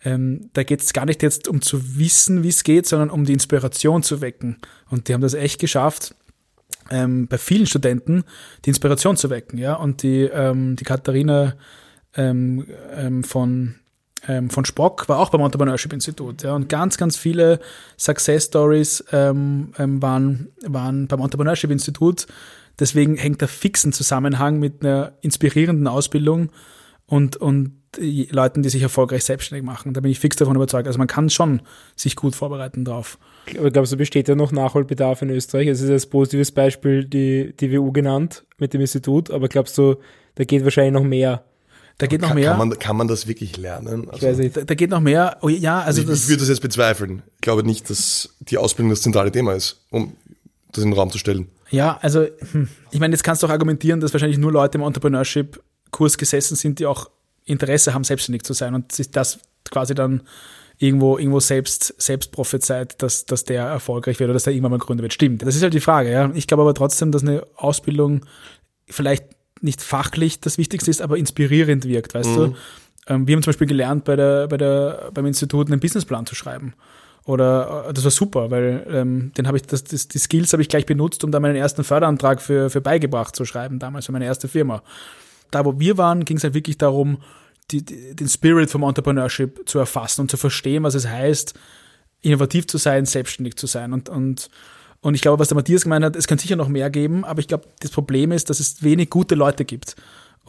ähm, 0.05 0.51
da 0.53 0.65
geht 0.65 0.83
es 0.83 0.93
gar 0.93 1.07
nicht 1.07 1.23
jetzt 1.23 1.47
um 1.47 1.63
zu 1.63 1.97
wissen, 1.99 2.43
wie 2.43 2.49
es 2.49 2.65
geht, 2.65 2.87
sondern 2.87 3.11
um 3.11 3.25
die 3.25 3.33
Inspiration 3.33 4.03
zu 4.03 4.21
wecken. 4.21 4.59
Und 4.89 5.09
die 5.09 5.15
haben 5.15 5.21
das 5.21 5.35
echt 5.35 5.61
geschafft, 5.61 6.15
ähm, 6.91 7.29
bei 7.29 7.39
vielen 7.39 7.67
Studenten 7.67 8.25
die 8.65 8.71
Inspiration 8.71 9.17
zu 9.17 9.31
wecken, 9.31 9.59
ja. 9.59 9.75
Und 9.75 10.03
die, 10.03 10.23
ähm, 10.23 10.77
die 10.77 10.85
Katharina 10.85 11.55
ähm, 12.17 12.67
ähm, 12.97 13.23
von 13.23 13.77
ähm, 14.31 14.51
von 14.51 14.65
Spock 14.65 15.09
war 15.09 15.19
auch 15.19 15.31
beim 15.31 15.41
Entrepreneurship 15.41 15.93
Institut. 15.93 16.43
Ja, 16.43 16.55
und 16.55 16.69
ganz, 16.69 16.97
ganz 16.97 17.17
viele 17.17 17.59
Success 17.99 18.45
Stories 18.45 19.05
ähm, 19.13 19.73
ähm, 19.79 20.01
waren, 20.01 20.49
waren 20.67 21.09
beim 21.09 21.21
Entrepreneurship 21.21 21.71
Institut. 21.71 22.27
Deswegen 22.79 23.17
hängt 23.17 23.41
der 23.41 23.49
fixen 23.49 23.93
Zusammenhang 23.93 24.59
mit 24.59 24.83
einer 24.85 25.13
inspirierenden 25.21 25.87
Ausbildung 25.87 26.51
und, 27.07 27.37
und 27.37 27.73
Leuten, 27.99 28.63
die 28.63 28.69
sich 28.69 28.83
erfolgreich 28.83 29.25
selbstständig 29.25 29.67
machen. 29.67 29.95
Da 29.95 30.01
bin 30.01 30.13
ich 30.13 30.21
fix 30.21 30.37
davon 30.37 30.55
überzeugt. 30.55 30.87
Also 30.87 30.99
man 30.99 31.09
kann 31.09 31.29
schon 31.29 31.61
sich 31.97 32.15
gut 32.15 32.37
vorbereiten 32.37 32.85
drauf. 32.85 33.19
Aber 33.59 33.71
glaubst 33.71 33.93
du, 33.93 33.97
besteht 33.97 34.29
ja 34.29 34.37
noch 34.37 34.53
Nachholbedarf 34.53 35.23
in 35.23 35.31
Österreich? 35.31 35.67
Es 35.67 35.81
ist 35.81 35.91
als 35.91 36.07
positives 36.07 36.53
Beispiel 36.53 37.05
die, 37.05 37.53
die 37.59 37.73
WU 37.73 37.91
genannt 37.91 38.45
mit 38.59 38.75
dem 38.75 38.81
Institut, 38.81 39.31
aber 39.33 39.49
glaubst 39.49 39.77
du, 39.77 39.97
da 40.37 40.45
geht 40.45 40.63
wahrscheinlich 40.63 40.93
noch 40.93 41.03
mehr? 41.03 41.45
Da 42.01 42.07
geht 42.07 42.23
noch 42.23 42.33
mehr. 42.33 42.53
Kann 42.53 42.59
man, 42.59 42.79
kann 42.79 42.97
man 42.97 43.09
das 43.09 43.27
wirklich 43.27 43.59
lernen? 43.59 44.09
Also, 44.09 44.27
ich 44.27 44.33
weiß 44.33 44.39
nicht. 44.39 44.57
Da, 44.57 44.65
da, 44.65 44.75
geht 44.75 44.89
noch 44.89 45.01
mehr. 45.01 45.37
Oh, 45.43 45.51
ja, 45.51 45.83
also 45.83 46.01
ich, 46.01 46.07
das, 46.07 46.23
ich 46.23 46.29
würde 46.31 46.41
das 46.41 46.49
jetzt 46.49 46.63
bezweifeln. 46.63 47.23
Ich 47.35 47.43
glaube 47.43 47.63
nicht, 47.63 47.91
dass 47.91 48.31
die 48.41 48.57
Ausbildung 48.57 48.89
das 48.89 49.03
zentrale 49.03 49.31
Thema 49.31 49.53
ist, 49.53 49.85
um 49.91 50.17
das 50.73 50.83
in 50.83 50.91
den 50.91 50.99
Raum 50.99 51.11
zu 51.11 51.19
stellen. 51.19 51.49
Ja, 51.69 51.99
also 52.01 52.27
hm, 52.53 52.69
ich 52.91 53.01
meine, 53.01 53.13
jetzt 53.13 53.23
kannst 53.23 53.43
du 53.43 53.47
auch 53.47 53.51
argumentieren, 53.51 54.01
dass 54.01 54.15
wahrscheinlich 54.15 54.39
nur 54.39 54.51
Leute 54.51 54.79
im 54.79 54.85
Entrepreneurship-Kurs 54.85 56.17
gesessen 56.17 56.57
sind, 56.57 56.79
die 56.79 56.87
auch 56.87 57.11
Interesse 57.45 57.93
haben, 57.93 58.05
selbstständig 58.05 58.45
zu 58.45 58.55
sein 58.55 58.75
und 58.75 58.93
sich 58.93 59.11
das 59.11 59.39
quasi 59.71 59.95
dann 59.95 60.23
irgendwo, 60.79 61.19
irgendwo 61.19 61.41
selbst, 61.41 61.95
selbst 61.99 62.33
prophezeit, 62.33 63.03
dass, 63.03 63.27
dass 63.27 63.45
der 63.45 63.65
erfolgreich 63.65 64.19
wird 64.21 64.29
oder 64.29 64.35
dass 64.35 64.45
der 64.45 64.55
irgendwann 64.55 64.71
mal 64.71 64.79
Gründer 64.79 65.03
wird. 65.03 65.13
Stimmt. 65.13 65.43
Das 65.43 65.55
ist 65.55 65.63
halt 65.63 65.75
die 65.75 65.81
Frage, 65.81 66.11
ja. 66.11 66.31
Ich 66.33 66.47
glaube 66.47 66.63
aber 66.63 66.73
trotzdem, 66.73 67.13
dass 67.13 67.23
eine 67.23 67.47
Ausbildung 67.57 68.25
vielleicht 68.89 69.27
nicht 69.61 69.83
fachlich 69.83 70.41
das 70.41 70.59
Wichtigste 70.59 70.91
ist, 70.91 71.03
aber 71.03 71.17
inspirierend 71.19 71.85
wirkt, 71.85 72.15
weißt 72.15 72.31
mhm. 72.31 72.35
du? 72.35 72.55
Ähm, 73.07 73.27
wir 73.27 73.35
haben 73.35 73.43
zum 73.43 73.51
Beispiel 73.51 73.67
gelernt, 73.67 74.05
bei 74.05 74.17
der, 74.17 74.49
bei 74.49 74.57
der, 74.57 75.11
beim 75.13 75.27
Institut 75.27 75.69
einen 75.69 75.81
Businessplan 75.81 76.27
zu 76.27 76.35
schreiben. 76.35 76.75
Oder 77.25 77.87
äh, 77.89 77.93
das 77.93 78.05
war 78.05 78.11
super, 78.11 78.51
weil 78.51 78.87
ähm, 78.91 79.33
den 79.37 79.47
habe 79.47 79.57
ich, 79.57 79.63
das, 79.65 79.85
das, 79.85 80.09
die 80.09 80.19
Skills 80.19 80.53
habe 80.53 80.63
ich 80.63 80.69
gleich 80.69 80.87
benutzt, 80.87 81.25
um 81.25 81.31
da 81.31 81.41
meinen 81.41 81.57
ersten 81.57 81.85
Förderantrag 81.85 82.41
für, 82.41 82.71
für 82.71 82.81
beigebracht 82.81 83.37
zu 83.37 83.45
schreiben, 83.45 83.79
damals 83.79 84.07
für 84.07 84.13
meine 84.13 84.25
erste 84.25 84.49
Firma. 84.49 84.83
Da, 85.51 85.65
wo 85.65 85.79
wir 85.79 85.99
waren, 85.99 86.25
ging 86.25 86.37
es 86.37 86.45
halt 86.45 86.55
wirklich 86.55 86.79
darum, 86.79 87.19
die, 87.71 87.85
die, 87.85 88.15
den 88.15 88.29
Spirit 88.29 88.71
vom 88.71 88.83
Entrepreneurship 88.83 89.69
zu 89.69 89.79
erfassen 89.79 90.23
und 90.23 90.31
zu 90.31 90.37
verstehen, 90.37 90.83
was 90.83 90.95
es 90.95 91.07
heißt, 91.07 91.55
innovativ 92.23 92.67
zu 92.67 92.79
sein, 92.79 93.07
selbstständig 93.07 93.57
zu 93.57 93.67
sein. 93.67 93.93
Und, 93.93 94.09
und 94.09 94.51
und 95.03 95.15
ich 95.15 95.23
glaube, 95.23 95.39
was 95.39 95.49
der 95.49 95.57
Matthias 95.57 95.85
gemeint 95.85 96.05
hat, 96.05 96.17
es 96.17 96.27
kann 96.27 96.39
sicher 96.39 96.57
noch 96.57 96.69
mehr 96.69 96.91
geben, 96.91 97.25
aber 97.25 97.41
ich 97.41 97.49
glaube, 97.49 97.65
das 97.81 97.91
Problem 97.91 98.33
ist, 98.33 98.51
dass 98.51 98.61
es 98.61 98.83
wenig 98.83 99.11
gute 99.11 99.35
Leute 99.35 99.65
gibt. 99.65 99.97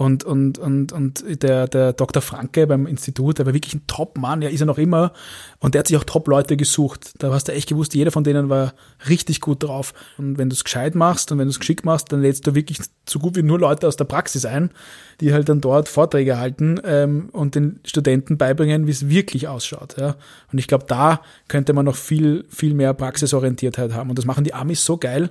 Und, 0.02 0.24
und, 0.24 0.58
und, 0.58 0.92
und 0.94 1.44
der, 1.44 1.68
der 1.68 1.94
Dr. 1.94 2.24
Franke 2.24 2.66
beim 2.66 2.88
Institut, 2.88 3.38
der 3.38 3.46
war 3.46 3.54
wirklich 3.54 3.76
ein 3.76 3.84
Top-Mann, 3.86 4.42
ja, 4.42 4.50
ist 4.50 4.60
er 4.60 4.66
noch 4.66 4.80
immer. 4.80 5.14
Und 5.60 5.76
der 5.76 5.80
hat 5.80 5.88
sich 5.88 5.96
auch 5.96 6.04
Top-Leute 6.04 6.58
gesucht. 6.58 7.14
Da 7.20 7.32
hast 7.32 7.48
du 7.48 7.52
echt 7.52 7.70
gewusst, 7.70 7.94
jeder 7.94 8.10
von 8.10 8.24
denen 8.24 8.50
war 8.50 8.74
richtig 9.08 9.42
gut 9.42 9.62
drauf. 9.62 9.94
Und 10.18 10.40
wenn 10.40 10.50
du 10.50 10.56
es 10.56 10.64
gescheit 10.64 10.96
machst 10.96 11.32
und 11.32 11.38
wenn 11.38 11.46
du 11.46 11.52
es 11.52 11.60
geschickt 11.60 11.86
machst, 11.86 12.12
dann 12.12 12.24
lädst 12.24 12.48
du 12.48 12.56
wirklich 12.56 12.80
so 13.08 13.20
gut 13.20 13.36
wie 13.36 13.44
nur 13.44 13.60
Leute 13.60 13.88
aus 13.88 13.96
der 13.96 14.06
Praxis 14.06 14.44
ein, 14.44 14.72
die 15.20 15.34
halt 15.34 15.50
dann 15.50 15.62
dort 15.62 15.88
Vorträge 15.88 16.40
halten 16.40 16.82
ähm, 16.84 17.30
und 17.32 17.54
den 17.54 17.80
Studenten 17.86 18.40
beibringen, 18.40 18.88
wie 18.88 18.92
es 18.92 19.08
wirklich 19.08 19.50
ausschaut. 19.50 19.98
Ja. 20.00 20.16
Und 20.52 20.58
ich 20.58 20.66
glaube, 20.66 20.86
da 20.88 21.22
könnte 21.48 21.74
man 21.74 21.86
noch 21.86 21.96
viel, 21.96 22.46
viel 22.50 22.74
mehr 22.74 22.96
Praxisorientiertheit 22.96 23.94
haben. 23.94 24.10
Und 24.10 24.18
das 24.18 24.26
machen 24.26 24.46
die 24.46 24.56
Amis 24.56 24.84
so 24.84 24.98
geil. 24.98 25.30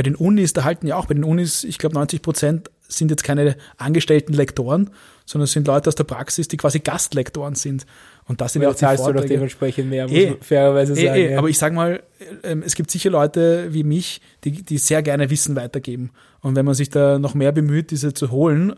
Bei 0.00 0.02
den 0.02 0.14
Unis, 0.14 0.54
da 0.54 0.64
halten 0.64 0.86
ja 0.86 0.96
auch 0.96 1.04
bei 1.04 1.12
den 1.12 1.24
Unis, 1.24 1.62
ich 1.62 1.76
glaube, 1.76 1.94
90 1.94 2.22
Prozent 2.22 2.70
sind 2.88 3.10
jetzt 3.10 3.22
keine 3.22 3.54
angestellten 3.76 4.32
Lektoren, 4.32 4.88
sondern 5.26 5.44
es 5.44 5.52
sind 5.52 5.66
Leute 5.66 5.88
aus 5.88 5.94
der 5.94 6.04
Praxis, 6.04 6.48
die 6.48 6.56
quasi 6.56 6.78
Gastlektoren 6.78 7.54
sind. 7.54 7.84
Und 8.24 8.40
das 8.40 8.54
sind 8.54 8.62
ja 8.62 8.70
auch 8.70 8.72
die 8.72 8.78
zahlst 8.78 9.06
du 9.06 9.12
doch 9.12 9.26
dementsprechend 9.26 9.90
mehr, 9.90 10.08
muss 10.08 10.16
eh, 10.16 10.30
man 10.30 10.40
fairerweise 10.40 10.94
eh, 10.94 11.04
sagen. 11.04 11.20
Eh, 11.20 11.32
ja. 11.32 11.38
Aber 11.38 11.50
ich 11.50 11.58
sage 11.58 11.74
mal, 11.74 12.02
ähm, 12.44 12.62
es 12.64 12.76
gibt 12.76 12.90
sicher 12.90 13.10
Leute 13.10 13.74
wie 13.74 13.84
mich, 13.84 14.22
die, 14.44 14.62
die 14.62 14.78
sehr 14.78 15.02
gerne 15.02 15.28
Wissen 15.28 15.54
weitergeben. 15.54 16.12
Und 16.40 16.56
wenn 16.56 16.64
man 16.64 16.74
sich 16.74 16.88
da 16.88 17.18
noch 17.18 17.34
mehr 17.34 17.52
bemüht, 17.52 17.90
diese 17.90 18.14
zu 18.14 18.30
holen, 18.30 18.76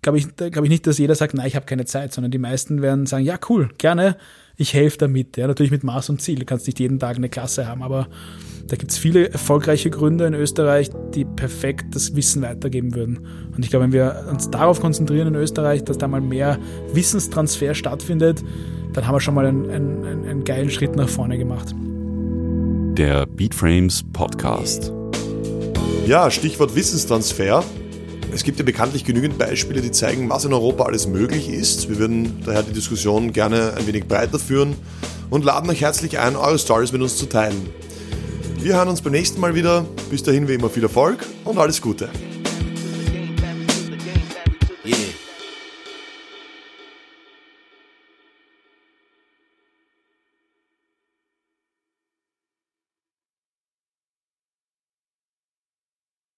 glaube 0.00 0.16
ich, 0.16 0.36
glaube 0.36 0.64
ich 0.64 0.70
nicht, 0.70 0.86
dass 0.86 0.96
jeder 0.96 1.16
sagt, 1.16 1.34
nein, 1.34 1.48
ich 1.48 1.56
habe 1.56 1.66
keine 1.66 1.84
Zeit, 1.84 2.14
sondern 2.14 2.30
die 2.30 2.38
meisten 2.38 2.80
werden 2.80 3.04
sagen, 3.04 3.26
ja, 3.26 3.38
cool, 3.50 3.68
gerne, 3.76 4.16
ich 4.56 4.74
helfe 4.74 4.98
damit. 4.98 5.36
Ja, 5.36 5.46
natürlich 5.46 5.72
mit 5.72 5.84
Maß 5.84 6.10
und 6.10 6.20
Ziel. 6.20 6.38
Du 6.38 6.44
kannst 6.44 6.66
nicht 6.66 6.80
jeden 6.80 6.98
Tag 6.98 7.16
eine 7.16 7.28
Klasse 7.28 7.66
haben, 7.66 7.82
aber 7.82 8.08
da 8.66 8.76
gibt 8.76 8.90
es 8.90 8.98
viele 8.98 9.30
erfolgreiche 9.30 9.90
Gründer 9.90 10.26
in 10.26 10.34
Österreich, 10.34 10.90
die 11.14 11.24
perfekt 11.24 11.94
das 11.94 12.16
Wissen 12.16 12.42
weitergeben 12.42 12.94
würden. 12.94 13.26
Und 13.54 13.64
ich 13.64 13.70
glaube, 13.70 13.84
wenn 13.84 13.92
wir 13.92 14.26
uns 14.30 14.50
darauf 14.50 14.80
konzentrieren 14.80 15.28
in 15.28 15.34
Österreich, 15.36 15.84
dass 15.84 15.98
da 15.98 16.08
mal 16.08 16.20
mehr 16.20 16.58
Wissenstransfer 16.92 17.74
stattfindet, 17.74 18.42
dann 18.92 19.06
haben 19.06 19.14
wir 19.14 19.20
schon 19.20 19.34
mal 19.34 19.46
einen, 19.46 19.70
einen, 19.70 20.04
einen 20.04 20.44
geilen 20.44 20.70
Schritt 20.70 20.96
nach 20.96 21.08
vorne 21.08 21.38
gemacht. 21.38 21.74
Der 22.96 23.26
Beatframes 23.26 24.02
Podcast. 24.12 24.92
Ja, 26.06 26.30
Stichwort 26.30 26.74
Wissenstransfer. 26.74 27.62
Es 28.32 28.42
gibt 28.42 28.58
ja 28.58 28.64
bekanntlich 28.64 29.04
genügend 29.04 29.38
Beispiele, 29.38 29.80
die 29.80 29.90
zeigen, 29.90 30.28
was 30.28 30.44
in 30.44 30.52
Europa 30.52 30.84
alles 30.84 31.06
möglich 31.06 31.48
ist. 31.48 31.88
Wir 31.88 31.98
würden 31.98 32.42
daher 32.44 32.62
die 32.62 32.72
Diskussion 32.72 33.32
gerne 33.32 33.74
ein 33.76 33.86
wenig 33.86 34.06
breiter 34.06 34.38
führen 34.38 34.74
und 35.30 35.44
laden 35.44 35.70
euch 35.70 35.80
herzlich 35.80 36.18
ein, 36.18 36.36
eure 36.36 36.58
Stories 36.58 36.92
mit 36.92 37.00
uns 37.00 37.16
zu 37.16 37.26
teilen. 37.26 37.68
Wir 38.60 38.74
hören 38.76 38.88
uns 38.88 39.00
beim 39.00 39.12
nächsten 39.12 39.40
Mal 39.40 39.54
wieder. 39.54 39.86
Bis 40.10 40.22
dahin 40.22 40.48
wie 40.48 40.54
immer 40.54 40.68
viel 40.68 40.82
Erfolg 40.82 41.24
und 41.44 41.58
alles 41.58 41.80
Gute. 41.80 42.08